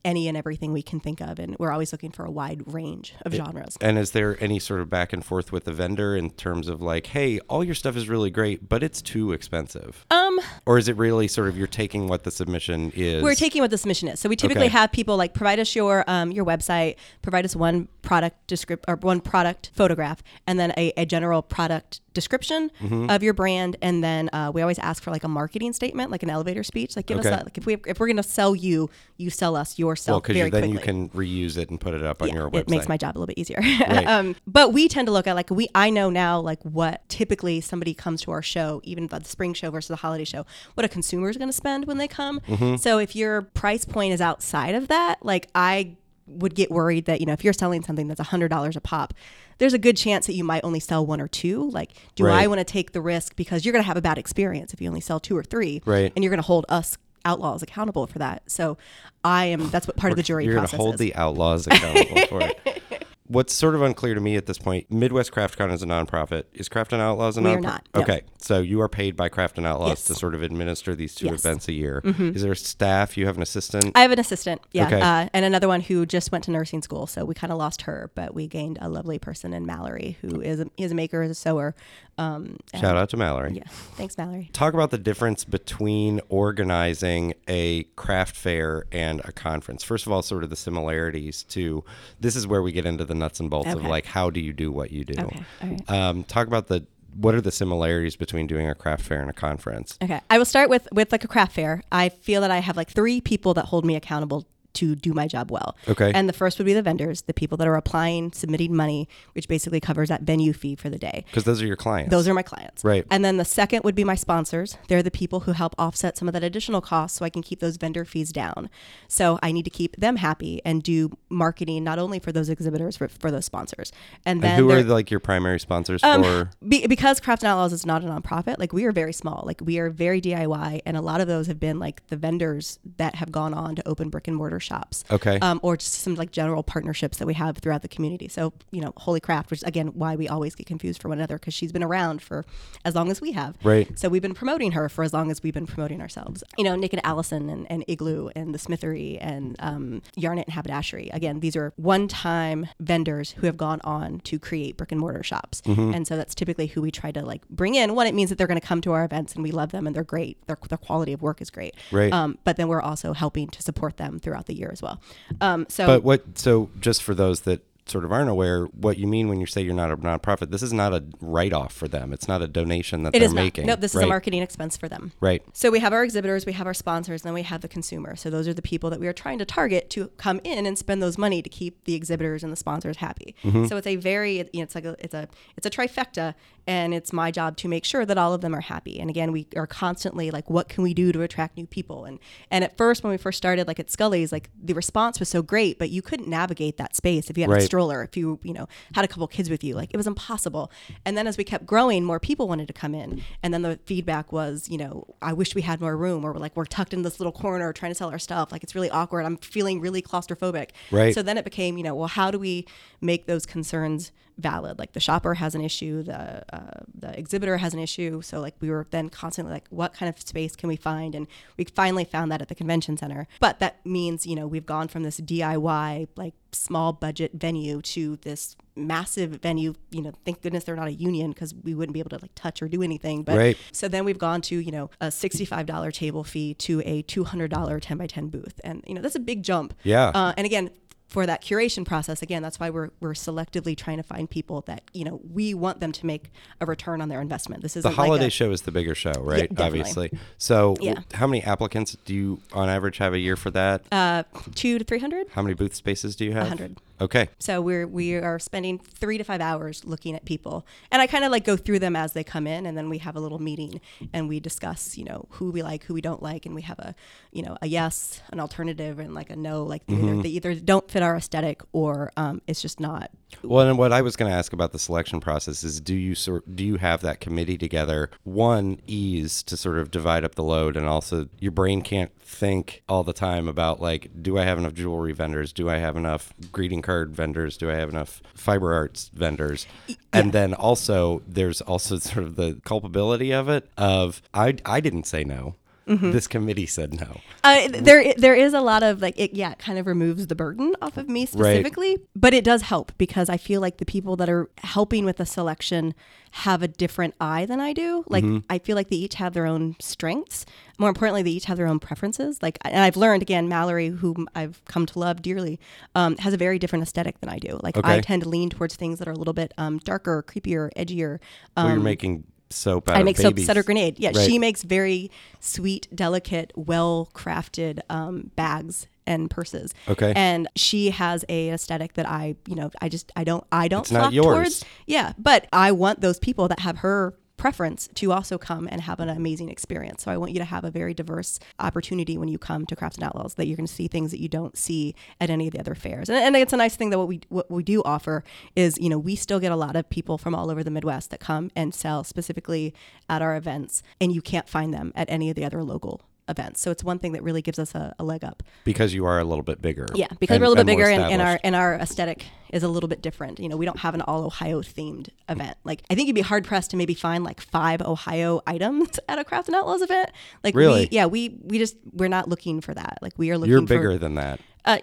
[0.05, 1.39] any and everything we can think of.
[1.39, 3.77] And we're always looking for a wide range of genres.
[3.81, 6.81] And is there any sort of back and forth with the vendor in terms of
[6.81, 10.07] like, hey, all your stuff is really great, but it's too expensive?
[10.11, 10.24] Um,
[10.67, 13.23] Or is it really sort of you're taking what the submission is?
[13.23, 14.21] We're taking what the submission is.
[14.21, 14.73] So we typically Okay.
[14.73, 18.97] have people like provide us your um, your website, provide us one product descript or
[18.97, 23.11] one product photograph, and then a, a general product description Mm-hmm.
[23.11, 26.23] of your brand, and then uh, we always ask for like a marketing statement, like
[26.23, 26.97] an elevator speech.
[26.97, 27.35] Like give us Okay.
[27.35, 27.45] that.
[27.45, 30.15] Like if we if we're gonna sell you, you sell us yourself.
[30.15, 30.71] well, because then quickly.
[30.71, 32.61] you can reuse it and put it up on Yeah, your website.
[32.61, 33.61] it makes my job a little bit easier.
[33.95, 34.07] Right.
[34.07, 37.61] um, but we tend to look at like we I know now like what typically
[37.61, 40.89] somebody comes to our show, even the spring show versus the holiday show, what a
[40.89, 42.41] consumer is going to spend when they come.
[42.41, 42.77] Mm-hmm.
[42.77, 47.21] So if your price point is outside of that, like I would get worried that
[47.21, 49.15] you know if you're selling something that's hundred dollars a pop.
[49.59, 51.71] There's a good chance that you might only sell one or two.
[51.71, 52.43] Like, do Right.
[52.43, 54.81] I want to take the risk because you're going to have a bad experience if
[54.81, 56.13] you only sell two or three, Right.
[56.17, 58.43] And you're going to hold us outlaws accountable for that.
[58.51, 58.77] So,
[59.25, 59.71] I am.
[59.71, 61.01] That's what part of the jury You're gonna hold is.
[61.01, 62.83] the outlaws accountable for it.
[63.35, 66.45] What's sort of unclear to me at this point, Midwest CraftCon is a nonprofit.
[66.55, 67.57] Is Craft and Outlaws a We nonprofit?
[67.57, 68.01] are not, no.
[68.03, 70.05] Okay, so you are paid by Craft and Outlaws Yes.
[70.05, 71.35] to sort of administer these two Yes.
[71.41, 71.49] Mm-hmm.
[71.49, 72.01] events a year.
[72.05, 73.17] Is there a staff?
[73.17, 73.91] You have an assistant?
[73.97, 75.01] I have an assistant, yeah, Okay.
[75.01, 77.07] uh, and another one who just went to nursing school.
[77.09, 80.41] So we kind of lost her, but we gained a lovely person in Mallory, who
[80.41, 81.75] is a, is a maker, is a sewer.
[82.17, 83.55] Um, Shout out to Mallory.
[83.57, 83.65] Yeah,
[83.97, 84.49] thanks, Mallory.
[84.53, 89.83] Talk about the difference between organizing a craft fair and a conference.
[89.83, 91.83] First of all, sort of the similarities to
[92.21, 94.53] this is where we get into the nuts and bolts of like how do you
[94.53, 95.21] do what you do.
[95.21, 95.91] Okay, right.
[95.91, 99.33] Um, talk about the what are the similarities between doing a craft fair and a
[99.33, 99.97] conference?
[100.03, 101.83] Okay, I will start with with like a craft fair.
[101.91, 105.27] I feel that I have like three people that hold me accountable to do my
[105.27, 105.77] job well.
[105.89, 106.13] Okay.
[106.15, 109.49] And the first would be the vendors, the people that are applying, submitting money, which
[109.49, 111.25] basically covers that venue fee for the day.
[111.27, 112.11] Because those are your clients.
[112.11, 112.85] Those are my clients.
[112.85, 113.07] Right.
[113.11, 114.77] And then the second would be my sponsors.
[114.89, 117.61] They're the people who help offset some of that additional cost so I can keep
[117.61, 118.69] those vendor fees down.
[119.09, 122.99] So I need to keep them happy and do marketing not only for those exhibitors,
[122.99, 123.93] but for those sponsors.
[124.25, 126.51] And then and who are like your primary sponsors um, for?
[126.67, 129.43] be, because Craft and Outlaws is not a nonprofit, like we are very small.
[129.47, 132.79] Like we are very DIY, and a lot of those have been like the vendors
[132.97, 135.05] that have gone on to open brick and mortar shops.
[135.11, 135.39] Okay.
[135.41, 138.29] Um, or just some like general partnerships that we have throughout the community.
[138.29, 141.19] So you know, Wholly Craft, which is again why we always get confused for one
[141.19, 142.45] another because she's been around for
[142.85, 143.57] as long as we have.
[143.63, 143.97] Right.
[143.99, 146.43] So we've been promoting her for as long as we've been promoting ourselves.
[146.59, 150.47] You know, Nick and Allison and, and Igloo and the Smithery and um, Yarn It
[150.47, 151.11] and Haberdashery.
[151.13, 155.61] Again, these are one-time vendors who have gone on to create brick and mortar shops,
[155.65, 155.95] Mm-hmm.
[155.95, 157.95] and so that's typically who we try to like bring in.
[157.95, 159.87] One, it means that they're going to come to our events and we love them
[159.87, 160.45] and they're great.
[160.47, 161.75] Their their quality of work is great.
[161.91, 162.13] Right.
[162.13, 165.01] Um, but then we're also helping to support them throughout the year as well.
[165.41, 166.39] Um, so But what?
[166.39, 169.61] So just for those that sort of aren't aware, what you mean when you say
[169.61, 172.15] you're not a nonprofit, this is not a write off for them.
[172.15, 173.67] It's not a donation that It they're making.
[173.67, 175.13] Nope, this is a marketing expense for them.
[175.21, 175.43] Right.
[175.53, 178.17] So we have our exhibitors, we have our sponsors, and then we have the consumer.
[178.17, 180.79] So those are the people that we are trying to target to come in and
[180.79, 183.35] spend those money to keep the exhibitors and the sponsors happy.
[183.45, 183.67] Mm-hmm.
[183.67, 186.35] So it's a very, you know, it's like a, it's a, it's a trifecta,
[186.67, 188.99] and it's my job to make sure that all of them are happy.
[188.99, 192.05] And again, we are constantly like, what can we do to attract new people?
[192.05, 192.19] And
[192.51, 195.43] and at first, when we first started, like at Scully's, like the response was so
[195.43, 197.63] great, but you couldn't navigate that space if you had Right.
[197.63, 200.07] a stroller, if you you know had a couple kids with you, like it was
[200.07, 200.71] impossible.
[201.05, 203.79] And then as we kept growing, more people wanted to come in, and then the
[203.85, 206.95] feedback was, you know, I wish we had more room, or we're like we're tucked
[206.95, 209.27] in this little corner trying to sell our stuff, like it's really awkward.
[209.27, 210.71] I'm feeling really claustrophobic.
[210.91, 211.15] Right.
[211.15, 212.67] So then it became, you know, well, how do we
[213.01, 214.79] make those concerns valid?
[214.79, 218.23] Like the shopper has an issue, the uh, the exhibitor has an issue.
[218.23, 221.15] So like we were then constantly like, what kind of space can we find?
[221.15, 223.27] And we finally found that at the convention center.
[223.41, 228.17] But that means, you know, we've gone from this DIY like small budget venue to
[228.17, 229.75] this massive venue.
[229.91, 232.35] You know, thank goodness they're not a union because we wouldn't be able to like
[232.35, 233.23] touch or do anything.
[233.23, 233.57] But Right.
[233.73, 237.99] so then we've gone to, you know, a $65 table fee to a $200 10
[237.99, 238.61] by 10 booth.
[238.65, 239.75] And, you know, that's a big jump.
[239.83, 240.09] Yeah.
[240.15, 240.71] Uh, and again,
[241.07, 244.83] for that curation process, again, that's why we're, we're selectively trying to find people that,
[244.93, 247.63] you know, we want them to make a return on their investment.
[247.63, 249.49] This is The like holiday a, show is the bigger show, right?
[249.49, 249.81] definitely.
[249.81, 250.11] Obviously.
[250.39, 250.95] So, Yeah.
[250.95, 253.83] w- how many applicants do you, on average, have a year for that?
[253.93, 255.29] uh, two to 300.
[255.33, 256.49] how many booth spaces do you have?
[256.49, 256.79] 100.
[257.01, 257.29] Okay.
[257.39, 261.25] So we're we are spending three to five hours looking at people, and I kind
[261.25, 263.41] of like go through them as they come in, and then we have a little
[263.41, 263.81] meeting
[264.13, 266.79] and we discuss, you know, who we like, who we don't like, and we have
[266.79, 266.95] a,
[267.33, 270.09] you know, a yes, an alternative, and like a no, like they, Mm-hmm.
[270.09, 273.11] either, they either don't fit our aesthetic or um, it's just not.
[273.43, 276.15] Well, and what I was going to ask about the selection process is, do you
[276.15, 278.11] sort, do you have that committee together?
[278.23, 282.83] One ease to sort of divide up the load, and also your brain can't think
[282.89, 285.53] all the time about like, do I have enough jewelry vendors?
[285.53, 287.57] Do I have enough greeting card vendors?
[287.57, 289.67] Do I have enough fiber arts vendors?
[290.13, 295.05] And then also, there's also sort of the culpability of it of I I didn't
[295.05, 295.57] say no.
[295.87, 296.13] Mm-hmm.
[296.13, 297.21] This committee said no.
[297.43, 300.35] Uh, there, there is a lot of like, it, yeah, it kind of removes the
[300.35, 304.17] burden off of me specifically, but it does help because I feel like the people
[304.17, 305.95] that are helping with the selection
[306.31, 308.05] have a different eye than I do.
[308.09, 310.45] Like, I feel like they each have their own strengths.
[310.79, 312.43] More importantly, they each have their own preferences.
[312.43, 315.61] Like, and I've learned again, Mallory, whom I've come to love dearly,
[315.95, 317.61] um, has a very different aesthetic than I do.
[317.63, 320.71] Like, I tend to lean towards things that are a little bit um, darker, creepier,
[320.77, 321.21] edgier.
[321.57, 323.47] Um, well, you're making soap out I make soap babies.
[323.47, 323.99] Sutter Grenade.
[323.99, 324.27] Yeah, Right.
[324.27, 329.75] she makes very sweet, delicate, well crafted um, bags and purses.
[329.89, 330.13] Okay.
[330.17, 333.81] And she has a aesthetic that I, you know, I just I don't I don't
[333.83, 334.35] It's flock yours.
[334.35, 334.65] towards.
[334.87, 338.99] Yeah, but I want those people that have her preference to also come and have
[339.01, 340.03] an amazing experience.
[340.03, 342.97] So I want you to have a very diverse opportunity when you come to Crafts
[342.97, 345.53] and Outlaws that you're going to see things that you don't see at any of
[345.53, 346.09] the other fairs.
[346.09, 348.25] And, and it's a nice thing that what we what we do offer
[348.57, 351.11] is, you know, we still get a lot of people from all over the Midwest
[351.11, 352.73] that come and sell specifically
[353.11, 356.63] at our events and you can't find them at any of the other local events.
[356.63, 358.43] So it's one thing that really gives us a, a leg up.
[358.65, 359.87] because you are a little bit bigger.
[359.95, 362.25] Yeah, because and- we're a little bit bigger and, and our and our aesthetic
[362.55, 363.39] is a little bit different.
[363.41, 365.59] You know, we don't have an all Ohio themed event.
[365.65, 369.19] Like I think you'd be hard pressed to maybe find like five Ohio items at
[369.19, 370.11] a Craft and Outlaws event.
[370.43, 370.83] Like Really?
[370.83, 372.99] we, yeah, we we just we're not looking for that.
[373.03, 374.41] Like we are looking You're for bigger than that.
[374.65, 374.79] uh,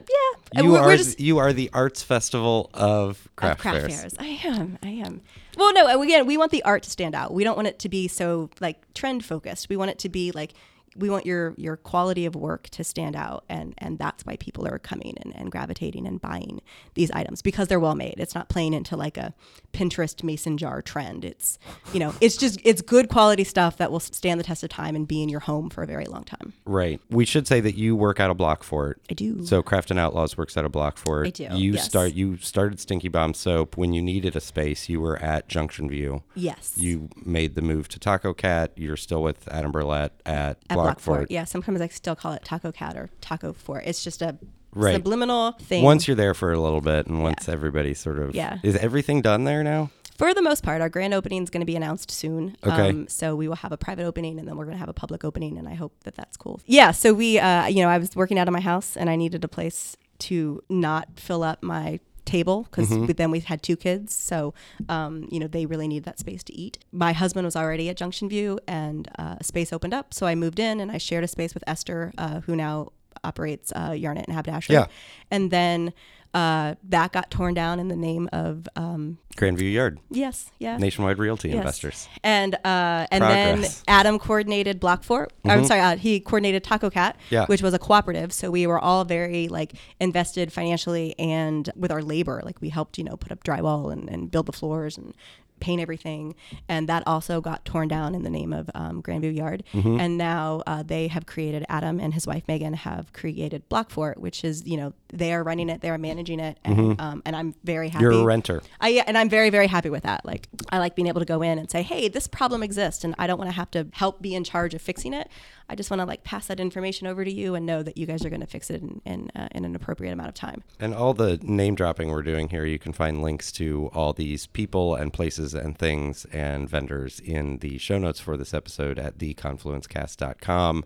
[0.53, 3.79] yeah, You we're, are we're just you are the arts festival of of craft, craft
[3.79, 3.99] fairs.
[4.01, 4.15] fairs.
[4.19, 4.77] I am.
[4.83, 5.21] I am.
[5.57, 6.01] Well, no.
[6.01, 7.33] Again, we want the art to stand out.
[7.33, 9.69] We don't want it to be so like trend focused.
[9.69, 10.53] We want it to be like
[10.95, 14.67] we want your your quality of work to stand out, and and that's why people
[14.67, 16.61] are coming and, and gravitating and buying
[16.95, 18.15] these items because they're well made.
[18.17, 19.33] It's not playing into like a
[19.73, 21.23] Pinterest mason jar trend.
[21.23, 21.57] It's
[21.93, 24.95] you know, it's just it's good quality stuff that will stand the test of time
[24.95, 26.53] and be in your home for a very long time.
[26.65, 26.99] Right.
[27.09, 28.95] We should say that you work out of BlockFort.
[29.09, 29.45] I do.
[29.45, 31.27] So Craft and Outlaws works out of BlockFort.
[31.27, 31.85] I do, You yes.
[31.85, 32.13] start.
[32.13, 34.89] You started Stinky Bomb Soap when you needed a space.
[34.89, 36.23] You were at Junction View.
[36.35, 36.73] yes.
[36.75, 38.71] You made the move to Taco Cat.
[38.75, 41.01] You're still with Adam Brouillette at, at Block, BlockFort.
[41.03, 41.31] Fort.
[41.31, 43.83] Yeah, sometimes I still call it Taco Cat or Taco Fort.
[43.85, 44.37] It's just a
[44.73, 44.95] Right.
[44.95, 45.83] subliminal thing.
[45.83, 48.59] Once you're there for a little bit, and once everybody sort of Yeah.
[48.63, 49.89] is everything done there now?
[50.17, 52.55] For the most part, our grand opening is going to be announced soon.
[52.63, 52.89] Okay.
[52.89, 54.93] Um, so we will have a private opening and then we're going to have a
[54.93, 55.57] public opening.
[55.57, 56.61] And I hope that that's cool.
[56.67, 56.91] Yeah.
[56.91, 59.43] So we, uh, you know, I was working out of my house and I needed
[59.43, 64.15] a place to not fill up my table because then we've had two kids.
[64.15, 64.53] So,
[64.89, 66.79] um, you know, they really need that space to eat.
[66.91, 70.13] My husband was already at Junction View and uh, a space opened up.
[70.13, 72.91] So I moved in and I shared a space with Esther, uh, who now
[73.23, 74.75] operates uh, Yarn It and Haberdashery.
[74.75, 74.87] Yeah.
[75.29, 75.93] And then
[76.33, 80.77] uh, that got torn down in the name of um, Grandview Yard, yes, yeah.
[80.77, 81.57] Nationwide Realty Yes.
[81.57, 82.07] Investors.
[82.23, 83.75] And uh, and Progress.
[83.77, 85.27] then Adam coordinated BlockFort.
[85.45, 87.45] I'm sorry, uh, he coordinated Taco Cat, Yeah.
[87.47, 88.31] which was a cooperative.
[88.33, 92.41] So we were all very like invested financially and with our labor.
[92.45, 95.13] Like we helped, you know, put up drywall and, and build the floors and
[95.61, 96.35] paint everything.
[96.67, 99.63] And that also got torn down in the name of um, Grandview Yard.
[99.73, 99.99] Mm-hmm.
[99.99, 104.43] And now uh, they have created Adam and his wife Megan have created BlockFort, which
[104.43, 107.55] is you know they are running it, they are managing it, and um, and I'm
[107.63, 108.03] very happy.
[108.03, 108.13] Mm-hmm.
[108.13, 108.61] You're a renter.
[108.79, 110.25] I yeah, and I'm very very happy with that.
[110.25, 113.15] Like I like being able to go in and say, "Hey, this problem exists," and
[113.17, 115.29] I don't want to have to help be in charge of fixing it.
[115.69, 118.05] I just want to like pass that information over to you and know that you
[118.05, 120.63] guys are going to fix it in in, uh, in an appropriate amount of time.
[120.79, 124.47] And all the name dropping we're doing here, you can find links to all these
[124.47, 129.17] people and places and things and vendors in the show notes for this episode at
[129.17, 130.83] theconfluencecast.com.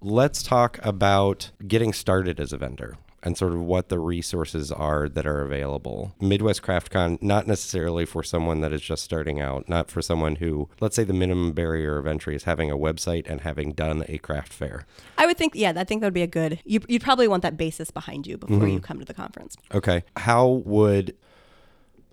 [0.00, 5.08] Let's talk about getting started as a vendor and sort of what the resources are
[5.08, 6.12] that are available.
[6.20, 10.34] Midwest Craft Con, not necessarily for someone that is just starting out, not for someone
[10.36, 14.04] who, let's say, the minimum barrier of entry is having a website and having done
[14.08, 14.86] a craft fair.
[15.18, 16.58] I would think, yeah, I think that would be a good.
[16.64, 18.66] You, you'd probably want that basis behind you before Mm-hmm.
[18.70, 19.56] you come to the conference.
[19.72, 20.02] Okay.
[20.16, 21.16] How would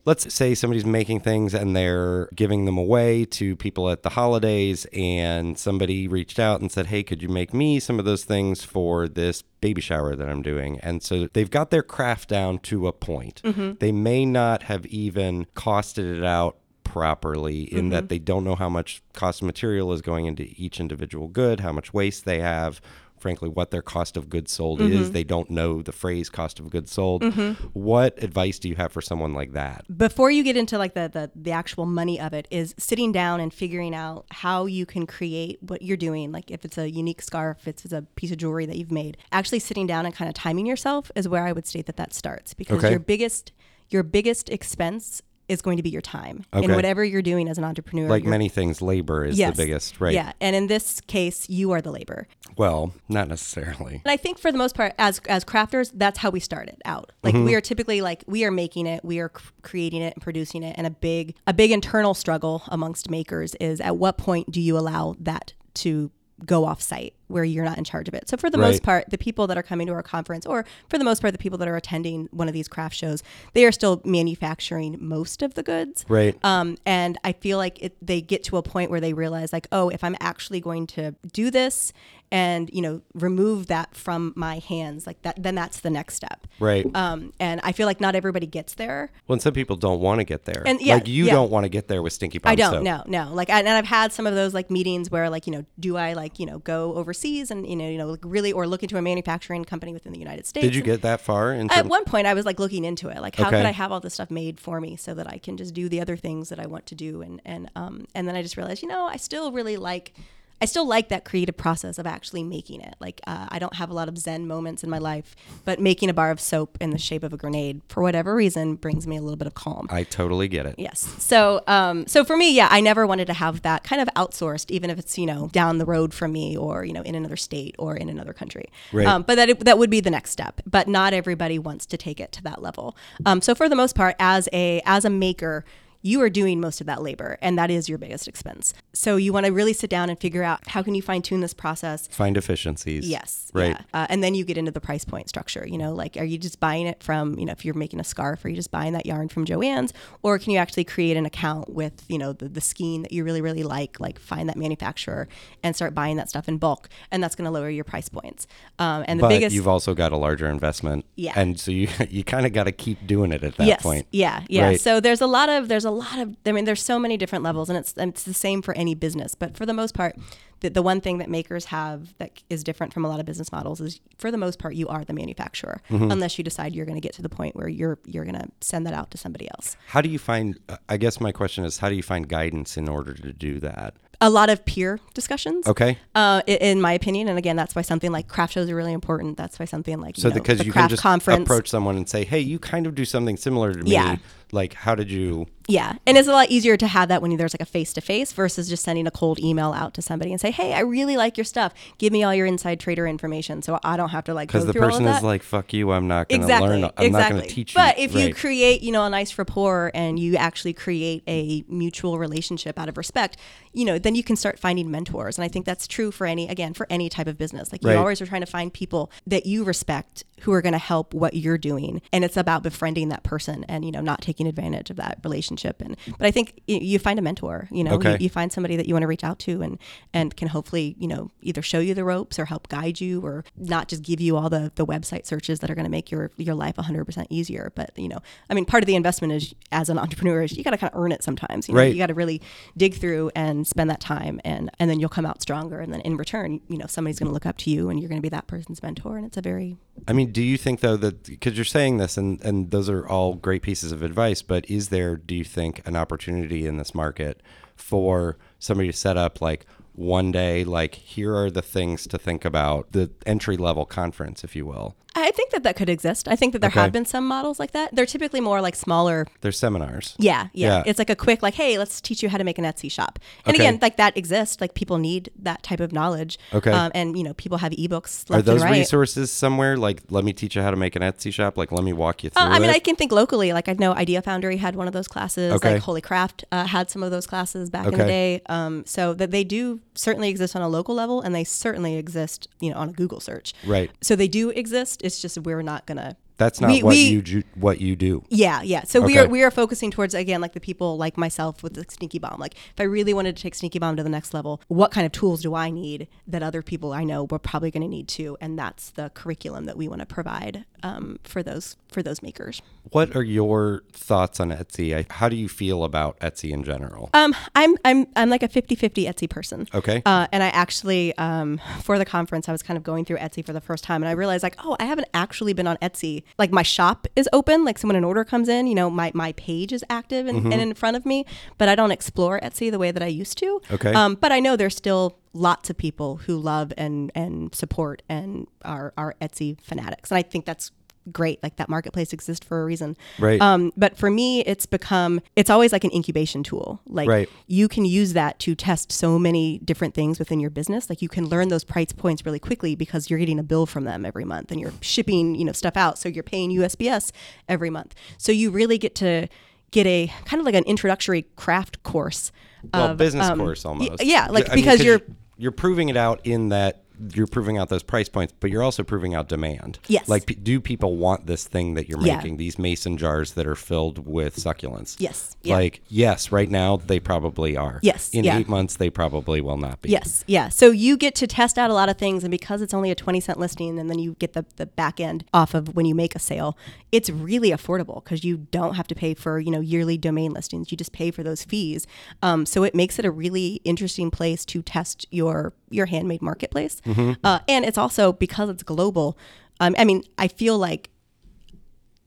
[0.05, 4.85] let's say somebody's making things and they're giving them away to people at the holidays
[4.93, 8.63] and somebody reached out and said, "Hey, could you make me some of those things
[8.63, 12.87] for this baby shower that I'm doing?" And so they've got their craft down to
[12.87, 13.41] a point.
[13.43, 13.73] Mm-hmm.
[13.79, 16.57] They may not have even costed it out
[16.89, 18.07] properly in that mm-hmm.
[18.07, 21.71] they don't know how much cost of material is going into each individual good, how
[21.71, 22.81] much waste they have,
[23.21, 25.05] frankly what their cost of goods sold is.
[25.05, 25.11] Mm-hmm.
[25.13, 27.21] They don't know the phrase cost of goods sold.
[27.23, 27.63] Mm-hmm.
[27.73, 29.85] What advice do you have for someone like that?
[29.97, 33.39] before you get into like the, the the actual money of it is sitting down
[33.39, 37.21] and figuring out how you can create what you're doing like if it's a unique
[37.21, 40.27] scarf if it's a piece of jewelry that you've made actually sitting down and kind
[40.29, 42.91] of timing yourself is where i would state that that starts because Okay.
[42.91, 43.51] your biggest
[43.89, 46.65] your biggest expense is going to be your time Okay.
[46.65, 49.55] in whatever you're doing as an entrepreneur Like many things, labor is Yes.
[49.55, 50.13] the biggest, right?
[50.13, 52.27] yeah and in this case you are the labor
[52.57, 54.01] Well, not necessarily.
[54.03, 57.11] and I think for the most part, as as crafters, that's how we started out.
[57.23, 57.55] Like we mm-hmm.
[57.55, 59.31] are typically like we are making it, we are
[59.61, 63.79] creating it and producing it, and a big a big internal struggle amongst makers is
[63.81, 66.11] at what point do you allow that to
[66.45, 68.27] go off site where you're not in charge of it.
[68.27, 68.67] So for the Right.
[68.69, 71.31] most part, the people that are coming to our conference, or for the most part,
[71.31, 73.21] the people that are attending one of these craft shows,
[73.53, 76.05] they are still manufacturing most of the goods.
[76.09, 76.37] Right.
[76.43, 79.67] Um, and I feel like it, they get to a point where they realize, like,
[79.71, 81.93] oh, if I'm actually going to do this
[82.31, 86.45] and you know remove that from my hands, like that, then that's the next step.
[86.59, 86.85] Right.
[86.95, 89.11] Um, and I feel like not everybody gets there.
[89.27, 90.63] well, and some people don't want to get there.
[90.65, 91.33] And yeah, like you yeah.
[91.33, 92.83] don't want to get there with Stinky Bomb I don't soap.
[92.83, 95.65] no no like and I've had some of those like meetings where like you know
[95.79, 98.67] do I like you know go overseas and you know you know like really or
[98.67, 100.65] look into a manufacturing company within the United States.
[100.65, 101.53] Did you get that far?
[101.53, 103.57] At one point, I was like looking into it, like how Okay.
[103.57, 105.89] could I have all this stuff made for me so that I can just do
[105.89, 108.57] the other things that I want to do, and and um and then I just
[108.57, 110.13] realized, you know, I still really like.
[110.61, 112.95] I still like that creative process of actually making it.
[112.99, 115.35] Like uh, I don't have a lot of Zen moments in my life,
[115.65, 118.75] but making a bar of soap in the shape of a grenade, for whatever reason,
[118.75, 119.87] brings me a little bit of calm.
[119.89, 120.75] I totally get it.
[120.77, 120.99] Yes.
[120.99, 124.69] So, um, so for me, yeah, I never wanted to have that kind of outsourced,
[124.71, 127.37] even if it's you know down the road from me, or you know in another
[127.37, 128.69] state or in another country.
[128.91, 129.07] Right.
[129.07, 130.61] Um, but that it, that would be the next step.
[130.65, 132.97] But not everybody wants to take it to that level.
[133.25, 135.65] Um, so for the most part, as a as a maker.
[136.01, 138.73] You are doing most of that labor, and that is your biggest expense.
[138.93, 141.41] So you want to really sit down and figure out how can you fine tune
[141.41, 143.07] this process, Find efficiencies.
[143.07, 143.51] Yes.
[143.53, 143.71] Right.
[143.71, 143.81] Yeah.
[143.93, 145.65] Uh, and then you get into the price point structure.
[145.67, 148.03] You know, like, are you just buying it from, you know, if you're making a
[148.03, 149.93] scarf, are you just buying that yarn from Joanne's?
[150.21, 153.23] Or can you actually create an account with, you know, the, the skein that you
[153.23, 155.27] really, really like, like find that manufacturer
[155.63, 156.89] and start buying that stuff in bulk?
[157.11, 158.47] And that's going to lower your price points.
[158.77, 159.55] Um, and the But biggest.
[159.55, 161.05] you've also got a larger investment.
[161.15, 161.33] Yeah.
[161.35, 163.81] And so you you kind of got to keep doing it at that yes.
[163.81, 164.07] point.
[164.11, 164.67] Yeah, yeah.
[164.67, 164.81] Right.
[164.81, 167.43] So there's a lot of there's a lot of I mean there's so many different
[167.43, 170.15] levels and it's and it's the same for any business, but for the most part
[170.61, 173.49] the, the one thing that makers have that is different from a lot of business
[173.49, 176.11] models is for the most part you are the manufacturer Mm-hmm.
[176.11, 178.47] unless you decide you're going to get to the point where you're you're going to
[178.61, 179.77] send that out to somebody else.
[179.87, 180.59] How do you find?
[180.89, 183.95] I guess my question is, how do you find guidance in order to do that?
[184.21, 185.65] A lot of peer discussions.
[185.65, 185.97] Okay.
[186.13, 189.37] Uh, in my opinion, and again, that's why something like craft shows are really important.
[189.37, 191.43] That's why something like you So know, because the you can just conference.
[191.43, 193.91] approach someone and say, "Hey, you kind of do something similar to me.
[193.91, 194.17] Yeah.
[194.51, 197.53] Like how did you Yeah, and it's a lot easier to have that when there's
[197.53, 200.41] like a face to face versus just sending a cold email out to somebody and
[200.41, 201.73] say, "Hey, I really like your stuff.
[201.97, 204.65] Give me all your inside trader information, so I don't have to like go because
[204.65, 207.11] the person is like fuck you i'm not gonna exactly, learn i'm exactly.
[207.11, 210.35] not gonna teach you but if you create, you know, a nice rapport and you
[210.35, 213.37] actually create a mutual relationship out of respect,
[213.73, 215.37] you know, then you can start finding mentors.
[215.37, 217.71] And I think that's true for any, again, for any type of business.
[217.71, 220.79] Like you always are trying to find people that you respect who are going to
[220.79, 224.38] help what you're doing, and it's about befriending that person and you know not taking
[224.47, 225.81] advantage of that relationship.
[225.81, 227.67] And but I think you find a mentor.
[227.71, 228.11] You know, Okay.
[228.13, 229.77] you, you find somebody that you want to reach out to and
[230.13, 233.43] and can hopefully you know either show you the ropes or help guide you or
[233.57, 236.31] not just give you all the the website searches that are going to make your
[236.37, 238.19] your life 100% easier but you know
[238.49, 240.91] i mean part of the investment is as an entrepreneur is you got to kind
[240.93, 241.91] of earn it sometimes you know Right.
[241.91, 242.41] you got to really
[242.77, 246.01] dig through and spend that time and and then you'll come out stronger and then
[246.01, 248.25] in return you know somebody's going to look up to you and you're going to
[248.25, 249.77] be that person's mentor and it's a very
[250.07, 253.05] I mean, do you think though that because you're saying this and and those are
[253.05, 256.93] all great pieces of advice, but is there do you think an opportunity in this
[256.93, 257.41] market
[257.75, 262.45] for somebody to set up like one day like here are the things to think
[262.45, 266.35] about the entry level conference if you will i think that that could exist i
[266.35, 266.81] think that there Okay.
[266.81, 270.67] have been some models like that they're typically more like smaller there's seminars Yeah, yeah,
[270.69, 270.83] Yeah.
[270.85, 273.19] It's like a quick, like, hey, let's teach you how to make an Etsy shop.
[273.45, 273.63] And Okay.
[273.63, 274.59] again, like that exists.
[274.61, 276.37] Like people need that type of knowledge.
[276.53, 276.71] Okay.
[276.71, 278.71] Um, and you know, people have ebooks are those right.
[278.71, 281.83] resources somewhere like let me teach you how to make an etsy shop like let
[281.83, 283.53] me walk you through Uh, I mean, it I can think locally.
[283.53, 285.53] Like I know Idea Foundry had one of those classes.
[285.53, 285.73] Okay.
[285.73, 288.41] Like Wholly Craft uh, had some of those classes back in the day.
[288.47, 292.47] Um, so that they do certainly exist on a local level, and they certainly exist,
[292.59, 293.53] you know, on a Google search.
[293.65, 295.01] right So they do exist.
[295.09, 296.15] It's just we're not gonna.
[296.37, 298.83] that's not We- what we- you ju- what you do Yeah, yeah.
[298.83, 301.83] So we are we are focusing towards again like the people like myself with the
[301.89, 302.39] Stinky Bomb.
[302.39, 305.05] Like if I really wanted to take Stinky Bomb to the next level, what kind
[305.05, 308.07] of tools do I need that other people I know we're probably going to need
[308.19, 308.37] to?
[308.39, 312.61] And that's the curriculum that we want to provide um, for those for those makers.
[312.91, 317.09] what are your thoughts on etsy I, how do you feel about etsy in general
[317.13, 319.67] Um, I'm I'm I'm like a 50-50 Etsy person.
[319.73, 323.17] okay Uh, and I actually, um, for the conference, I was kind of going through
[323.17, 325.77] Etsy for the first time, and I realized like, oh, I haven't actually been on
[325.77, 326.23] Etsy.
[326.37, 329.31] Like my shop is open, like someone an order comes in, you know, my my
[329.33, 330.51] page is active and, Mm-hmm.
[330.53, 331.25] and in front of me,
[331.57, 333.61] but I don't explore Etsy the way that I used to.
[333.71, 333.93] Okay.
[333.93, 338.47] Um, but I know there's still lots of people who love and and support and
[338.63, 340.71] are are Etsy fanatics, and I think that's
[341.11, 343.41] great like that marketplace exists for a reason Right.
[343.41, 347.27] um but for me it's become it's always like an incubation tool like Right.
[347.47, 350.87] you can use that to test so many different things within your business.
[350.87, 353.85] Like you can learn those price points really quickly because you're getting a bill from
[353.85, 355.97] them every month and you're shipping, you know, stuff out.
[355.97, 357.11] So you're paying USPS
[357.47, 357.95] every month.
[358.19, 359.29] So you really get to
[359.71, 362.31] get a kind of like an introductory craft course.
[362.73, 364.03] Well of, business um, course y- almost.
[364.03, 365.01] yeah, like I mean, because you're
[365.37, 366.83] you're proving it out in that
[367.13, 370.07] you're proving out those price points but you're also proving out demand Yes.
[370.09, 372.17] like p- do people want this thing that you're Yeah.
[372.17, 375.55] making these mason jars that are filled with succulents Yes, yeah.
[375.55, 378.37] like yes right now they probably are Yes, in yeah.
[378.37, 380.49] eight months they probably will not be Yes, yeah.
[380.49, 382.95] So you get to test out a lot of things, and because it's only a
[382.95, 385.95] 20 cent listing, and then you get the, the back end off of when you
[385.95, 386.57] make a sale,
[386.91, 390.71] it's really affordable because you don't have to pay for, you know, yearly domain listings.
[390.71, 391.87] You just pay for those fees.
[392.21, 396.81] Um, so it makes it a really interesting place to test your your handmade marketplace.
[397.23, 399.17] Uh, and it's also because it's global.
[399.59, 400.89] Um, I mean, I feel like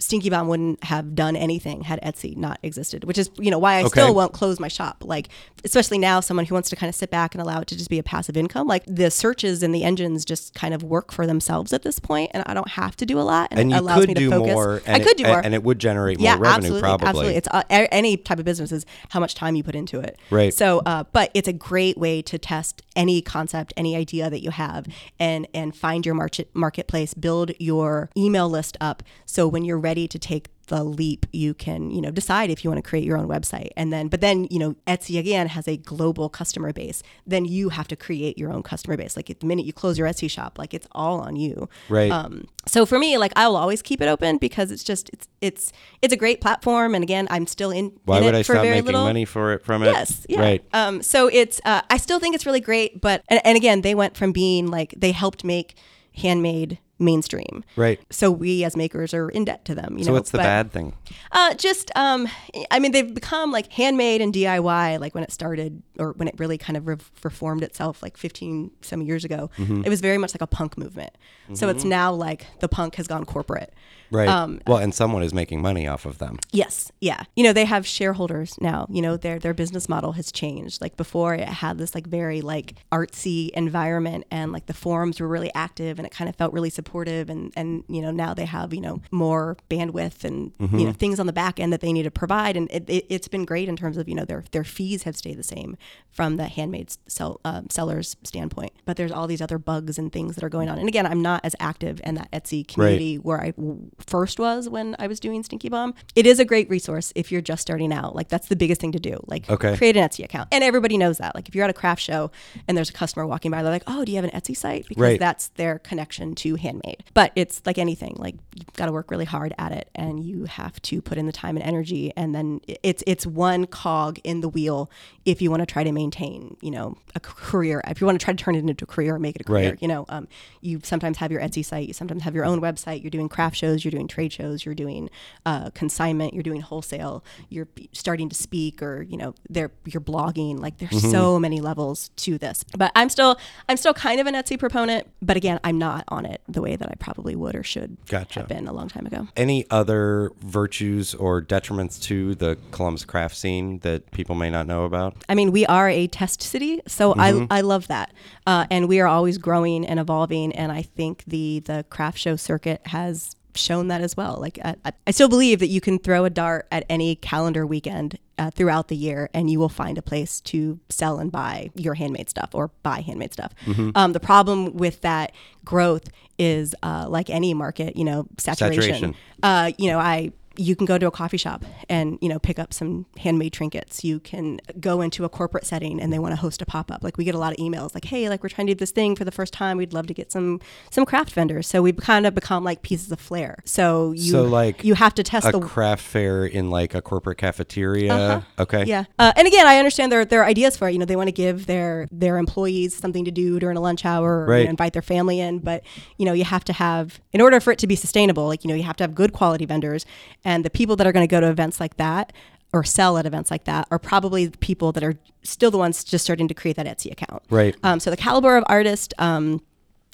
[0.03, 3.74] Stinky Bomb wouldn't have done anything had Etsy not existed, which is you know why
[3.74, 3.88] I Okay.
[4.00, 5.03] still won't close my shop.
[5.07, 5.28] Like
[5.64, 7.88] especially now, someone who wants to kind of sit back and allow it to just
[7.88, 8.66] be a passive income.
[8.66, 12.30] Like the searches and the engines just kind of work for themselves at this point,
[12.34, 14.14] and I don't have to do a lot, and, and it you allows could me
[14.14, 14.53] to do focus.
[14.53, 15.40] more I and could do more.
[15.44, 17.36] and it would generate more yeah, revenue absolutely, probably absolutely.
[17.36, 20.18] It's uh, any type of business is how much time you put into it.
[20.30, 20.53] Right.
[20.53, 24.50] So, uh, but it's a great way to test any concept, any idea that you
[24.50, 24.86] have,
[25.20, 29.03] and and find your market marketplace, build your email list up.
[29.26, 32.70] So when you're ready to take the leap, you can you know decide if you
[32.70, 35.68] want to create your own website, and then but then you know Etsy again has
[35.68, 37.03] a global customer base.
[37.26, 39.16] Then you have to create your own customer base.
[39.16, 41.68] Like the minute you close your Etsy shop, like it's all on you.
[41.88, 42.11] Right.
[42.11, 45.28] Um, so for me, like I will always keep it open because it's just it's
[45.40, 47.93] it's it's a great platform, and again, I'm still in.
[48.05, 49.05] why in would i for stop making little.
[49.05, 50.40] money for it from it Yes, yeah.
[50.40, 53.82] right Um, so it's uh, I still think it's really great, but and, and again,
[53.82, 55.76] they went from being like they helped make
[56.14, 57.64] handmade mainstream.
[57.76, 59.98] right So we as makers are in debt to them.
[59.98, 60.94] You so know, what's the but- bad thing
[61.32, 62.28] uh, just, um,
[62.70, 66.34] I mean, they've become like handmade and DIY, like when it started or when it
[66.38, 69.50] really kind of re- reformed itself like 15 some years ago.
[69.59, 69.82] Mm-hmm.
[69.84, 71.12] It was very much like a punk movement.
[71.55, 73.74] So it's now like the punk has gone corporate.
[74.11, 77.24] right Um, well and someone is making money off of them Yes, yeah.
[77.36, 78.86] You know, they have shareholders now.
[78.90, 80.80] You know, their their business model has changed.
[80.80, 85.28] Like before it had this like very like artsy environment and like the forums were
[85.28, 88.34] really active and it kind of felt really supportive supportive and and you know now
[88.34, 91.80] they have you know more bandwidth and you know things on the back end that
[91.80, 92.57] they need to provide.
[92.57, 95.16] And it, it, it's been great in terms of you know their their fees have
[95.16, 95.76] stayed the same
[96.11, 98.72] from the handmade sell, uh, sellers standpoint.
[98.84, 100.78] But there's all these other bugs and things that are going on.
[100.78, 104.68] And again i'm not as active in that etsy community where i w- first was
[104.68, 105.95] when i was doing stinky bomb.
[106.14, 108.14] It is a great resource if you're just starting out.
[108.14, 109.18] Like that's the biggest thing to do.
[109.26, 109.76] Like Okay.
[109.78, 110.49] create an etsy account.
[110.53, 111.34] And everybody knows that.
[111.34, 112.30] Like if you're at a craft show
[112.68, 114.86] and there's a customer walking by they're like oh do you have an etsy site?
[114.88, 115.18] Because Right.
[115.18, 116.81] that's their connection to handmade
[117.14, 120.44] but it's like anything like you've got to work really hard at it and you
[120.44, 124.40] have to put in the time and energy and then it's it's one cog in
[124.40, 124.90] the wheel
[125.24, 128.24] if you want to try to maintain you know a career if you want to
[128.24, 129.82] try to turn it into a career or make it a career Right.
[129.82, 130.28] you know um,
[130.60, 133.56] you sometimes have your etsy site you sometimes have your own website you're doing craft
[133.56, 135.10] shows you're doing trade shows you're doing
[135.46, 140.58] uh, consignment you're doing wholesale you're starting to speak or you know they're you're blogging
[140.60, 141.10] like there's Mm-hmm.
[141.10, 145.06] so many levels to this but i'm still i'm still kind of an etsy proponent
[145.22, 148.40] but again i'm not on it the way that i probably would or should Gotcha.
[148.40, 153.36] have been a long time ago Any other virtues or detriments to the Columbus craft
[153.36, 155.16] scene that people may not know about?
[155.28, 157.52] I mean, we are a test city, so Mm-hmm.
[157.52, 158.12] I I love that,
[158.46, 160.52] uh, and we are always growing and evolving.
[160.54, 164.38] And I think the the craft show circuit has shown that as well.
[164.40, 167.66] Like I, I- I still believe that you can throw a dart at any calendar
[167.66, 171.70] weekend uh, throughout the year, and you will find a place to sell and buy
[171.74, 173.52] your handmade stuff or buy handmade stuff.
[173.66, 173.90] Mm-hmm.
[173.94, 175.32] Um, the problem with that
[175.64, 176.08] growth
[176.38, 178.82] is uh, like any market, you know, saturation.
[178.82, 179.14] Saturation.
[179.42, 182.59] Uh, you know, I you can go to a coffee shop and you know pick
[182.59, 186.36] up some handmade trinkets you can go into a corporate setting and they want to
[186.36, 188.66] host a pop-up like we get a lot of emails like hey like we're trying
[188.66, 191.32] to do this thing for the first time we'd love to get some some craft
[191.32, 194.94] vendors so we've kind of become like pieces of flair so you So, like, you
[194.94, 198.12] have to test A the craft fair in like a corporate cafeteria.
[198.12, 198.40] Uh-huh.
[198.59, 198.84] Okay.
[198.84, 200.92] yeah, uh, and again, I understand their their ideas for it.
[200.92, 204.05] You know, they want to give their their employees something to do during a lunch
[204.05, 205.59] hour, or you know, invite their family in.
[205.59, 205.82] But
[206.18, 208.46] you know, you have to have in order for it to be sustainable.
[208.46, 210.05] Like you know, you have to have good quality vendors,
[210.45, 212.32] and the people that are going to go to events like that
[212.72, 216.05] or sell at events like that are probably the people that are still the ones
[216.05, 217.43] just starting to create that Etsy account.
[217.51, 217.76] Right.
[217.82, 219.14] Um, so the caliber of artist.
[219.18, 219.62] Um,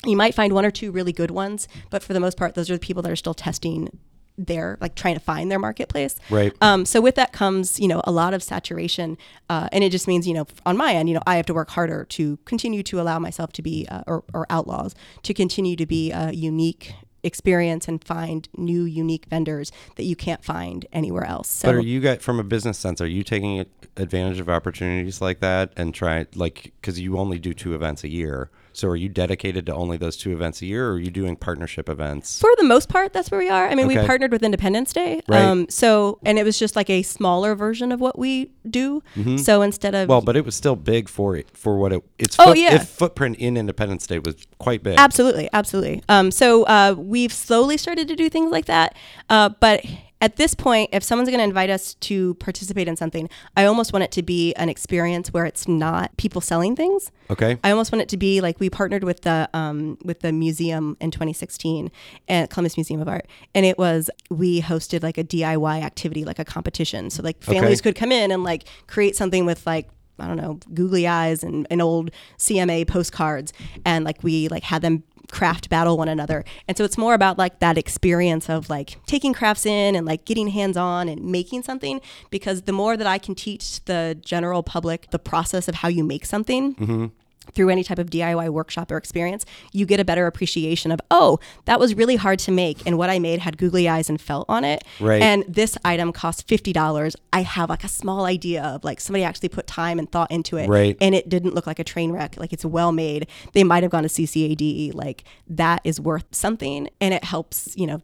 [0.05, 2.71] you might find one or two really good ones, but for the most part, those
[2.71, 3.99] are the people that are still testing
[4.39, 6.15] their like trying to find their marketplace.
[6.31, 6.53] Right.
[6.61, 9.19] Um, so with that comes, you know, a lot of saturation,
[9.51, 11.55] uh, and it just means, you know, on my end, you know, I have to
[11.55, 15.75] work harder to continue to allow myself to be, uh, or, or outlaws to continue
[15.75, 21.25] to be a unique experience and find new unique vendors that you can't find anywhere
[21.25, 21.49] else.
[21.49, 23.65] So But are you guys, from a business sense, are you taking
[23.97, 28.09] advantage of opportunities like that and try like because you only do two events a
[28.09, 28.51] year?
[28.73, 31.37] So are you dedicated to only those two events a year, or are you doing
[31.37, 32.41] partnership events?
[32.41, 33.69] for the most part, that's where we are.
[33.69, 35.21] I mean, we partnered with Independence Day.
[35.29, 35.43] Right.
[35.43, 39.03] Um, so, and it was just like a smaller version of what we do.
[39.39, 40.11] So instead of Mm-hmm.
[40.11, 42.75] Well, but it was still big for it for what it its Oh, foot, yeah.
[42.77, 44.99] its footprint in Independence Day was quite big.
[44.99, 46.03] Absolutely, absolutely.
[46.09, 48.95] Um, so uh, we've slowly started to do things like that,
[49.29, 49.85] uh, but
[50.21, 53.93] at this point, if someone's going to invite us to participate in something, I almost
[53.93, 57.13] want it to be an experience where it's not people selling things.
[57.31, 57.57] Okay.
[57.63, 60.97] I almost want it to be like we partnered with the um, with the museum
[61.01, 61.91] in 2016
[62.29, 66.39] at Columbus Museum of Art, and it was we hosted like a DIY activity, like
[66.41, 67.11] a competition.
[67.11, 67.91] So like families Okay.
[67.91, 69.89] could come in and like create something with like
[70.21, 73.53] I don't know googly eyes and, and old CMA postcards,
[73.85, 76.45] and like we like had them craft battle one another.
[76.67, 80.25] And so it's more about like that experience of like taking crafts in and like
[80.25, 82.01] getting hands on and making something
[82.31, 86.05] because the more that i can teach the general public the process of how you
[86.05, 87.07] make something mm-hmm.
[87.55, 91.39] Through any type of DIY workshop or experience, you get a better appreciation of, oh,
[91.65, 92.87] that was really hard to make.
[92.87, 94.85] And what I made had googly eyes and felt on it.
[95.01, 95.23] Right.
[95.23, 97.15] And this item cost $50.
[97.33, 100.57] I have like a small idea of like somebody actually put time and thought into
[100.57, 100.69] it.
[100.69, 100.97] Right.
[101.01, 102.37] And it didn't look like a train wreck.
[102.37, 103.29] Like it's well made.
[103.53, 104.95] They might have gone to CCAD.
[104.95, 106.89] Like that is worth something.
[107.01, 108.03] And it helps, you know,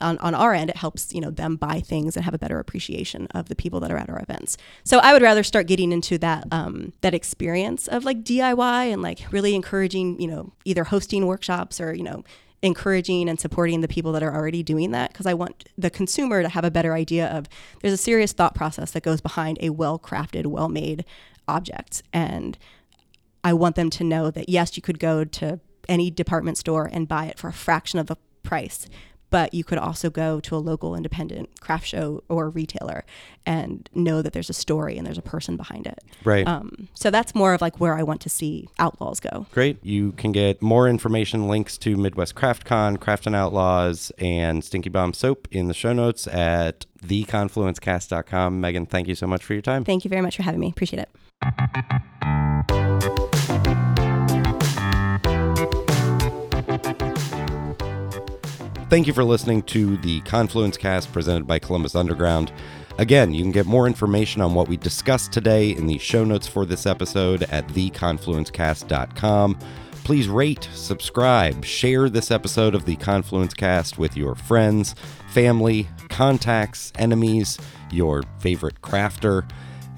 [0.00, 2.58] on, on our end, it helps you know them buy things and have a better
[2.58, 4.56] appreciation of the people that are at our events.
[4.84, 9.02] So I would rather start getting into that um, that experience of like DIY and
[9.02, 12.24] like really encouraging you know either hosting workshops or you know
[12.62, 15.12] encouraging and supporting the people that are already doing that.
[15.12, 17.48] Because I want the consumer to have a better idea of
[17.80, 21.04] there's a serious thought process that goes behind a well crafted, well made
[21.46, 22.02] object.
[22.12, 22.58] And
[23.44, 27.08] I want them to know that yes, you could go to any department store and
[27.08, 28.86] buy it for a fraction of the price,
[29.30, 33.04] but you could also go to a local independent craft show or retailer
[33.46, 35.98] and know that there's a story and there's a person behind it.
[36.24, 36.46] Right.
[36.46, 39.46] Um, so that's more of like where I want to see Outlaws go.
[39.52, 39.84] Great.
[39.84, 44.90] You can get more information, links to Midwest Craft Con, Craft and Outlaws, and Stinky
[44.90, 48.60] Bomb Soap in the show notes at theconfluencecast.com.
[48.60, 49.84] Megan, thank you so much for your time.
[49.84, 50.68] Thank you very much for having me.
[50.68, 52.77] Appreciate it.
[58.88, 62.50] Thank you for listening to the Confluence Cast presented by Columbus Underground.
[62.96, 66.46] Again, you can get more information on what we discussed today in the show notes
[66.46, 69.58] for this episode at theconfluencecast.com.
[70.04, 74.94] Please rate, subscribe, share this episode of the Confluence Cast with your friends,
[75.28, 77.58] family, contacts, enemies,
[77.92, 79.46] your favorite crafter.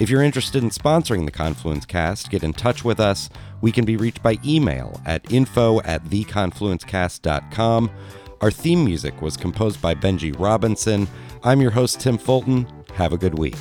[0.01, 3.31] If you're interested in sponsoring the Confluence Cast, get in touch with us.
[3.61, 7.91] We can be reached by email at info at theconfluencecast.com.
[8.41, 11.07] Our theme music was composed by Benji Robinson.
[11.45, 12.67] I'm your host, Tim Fulton.
[12.95, 13.57] Have a good week.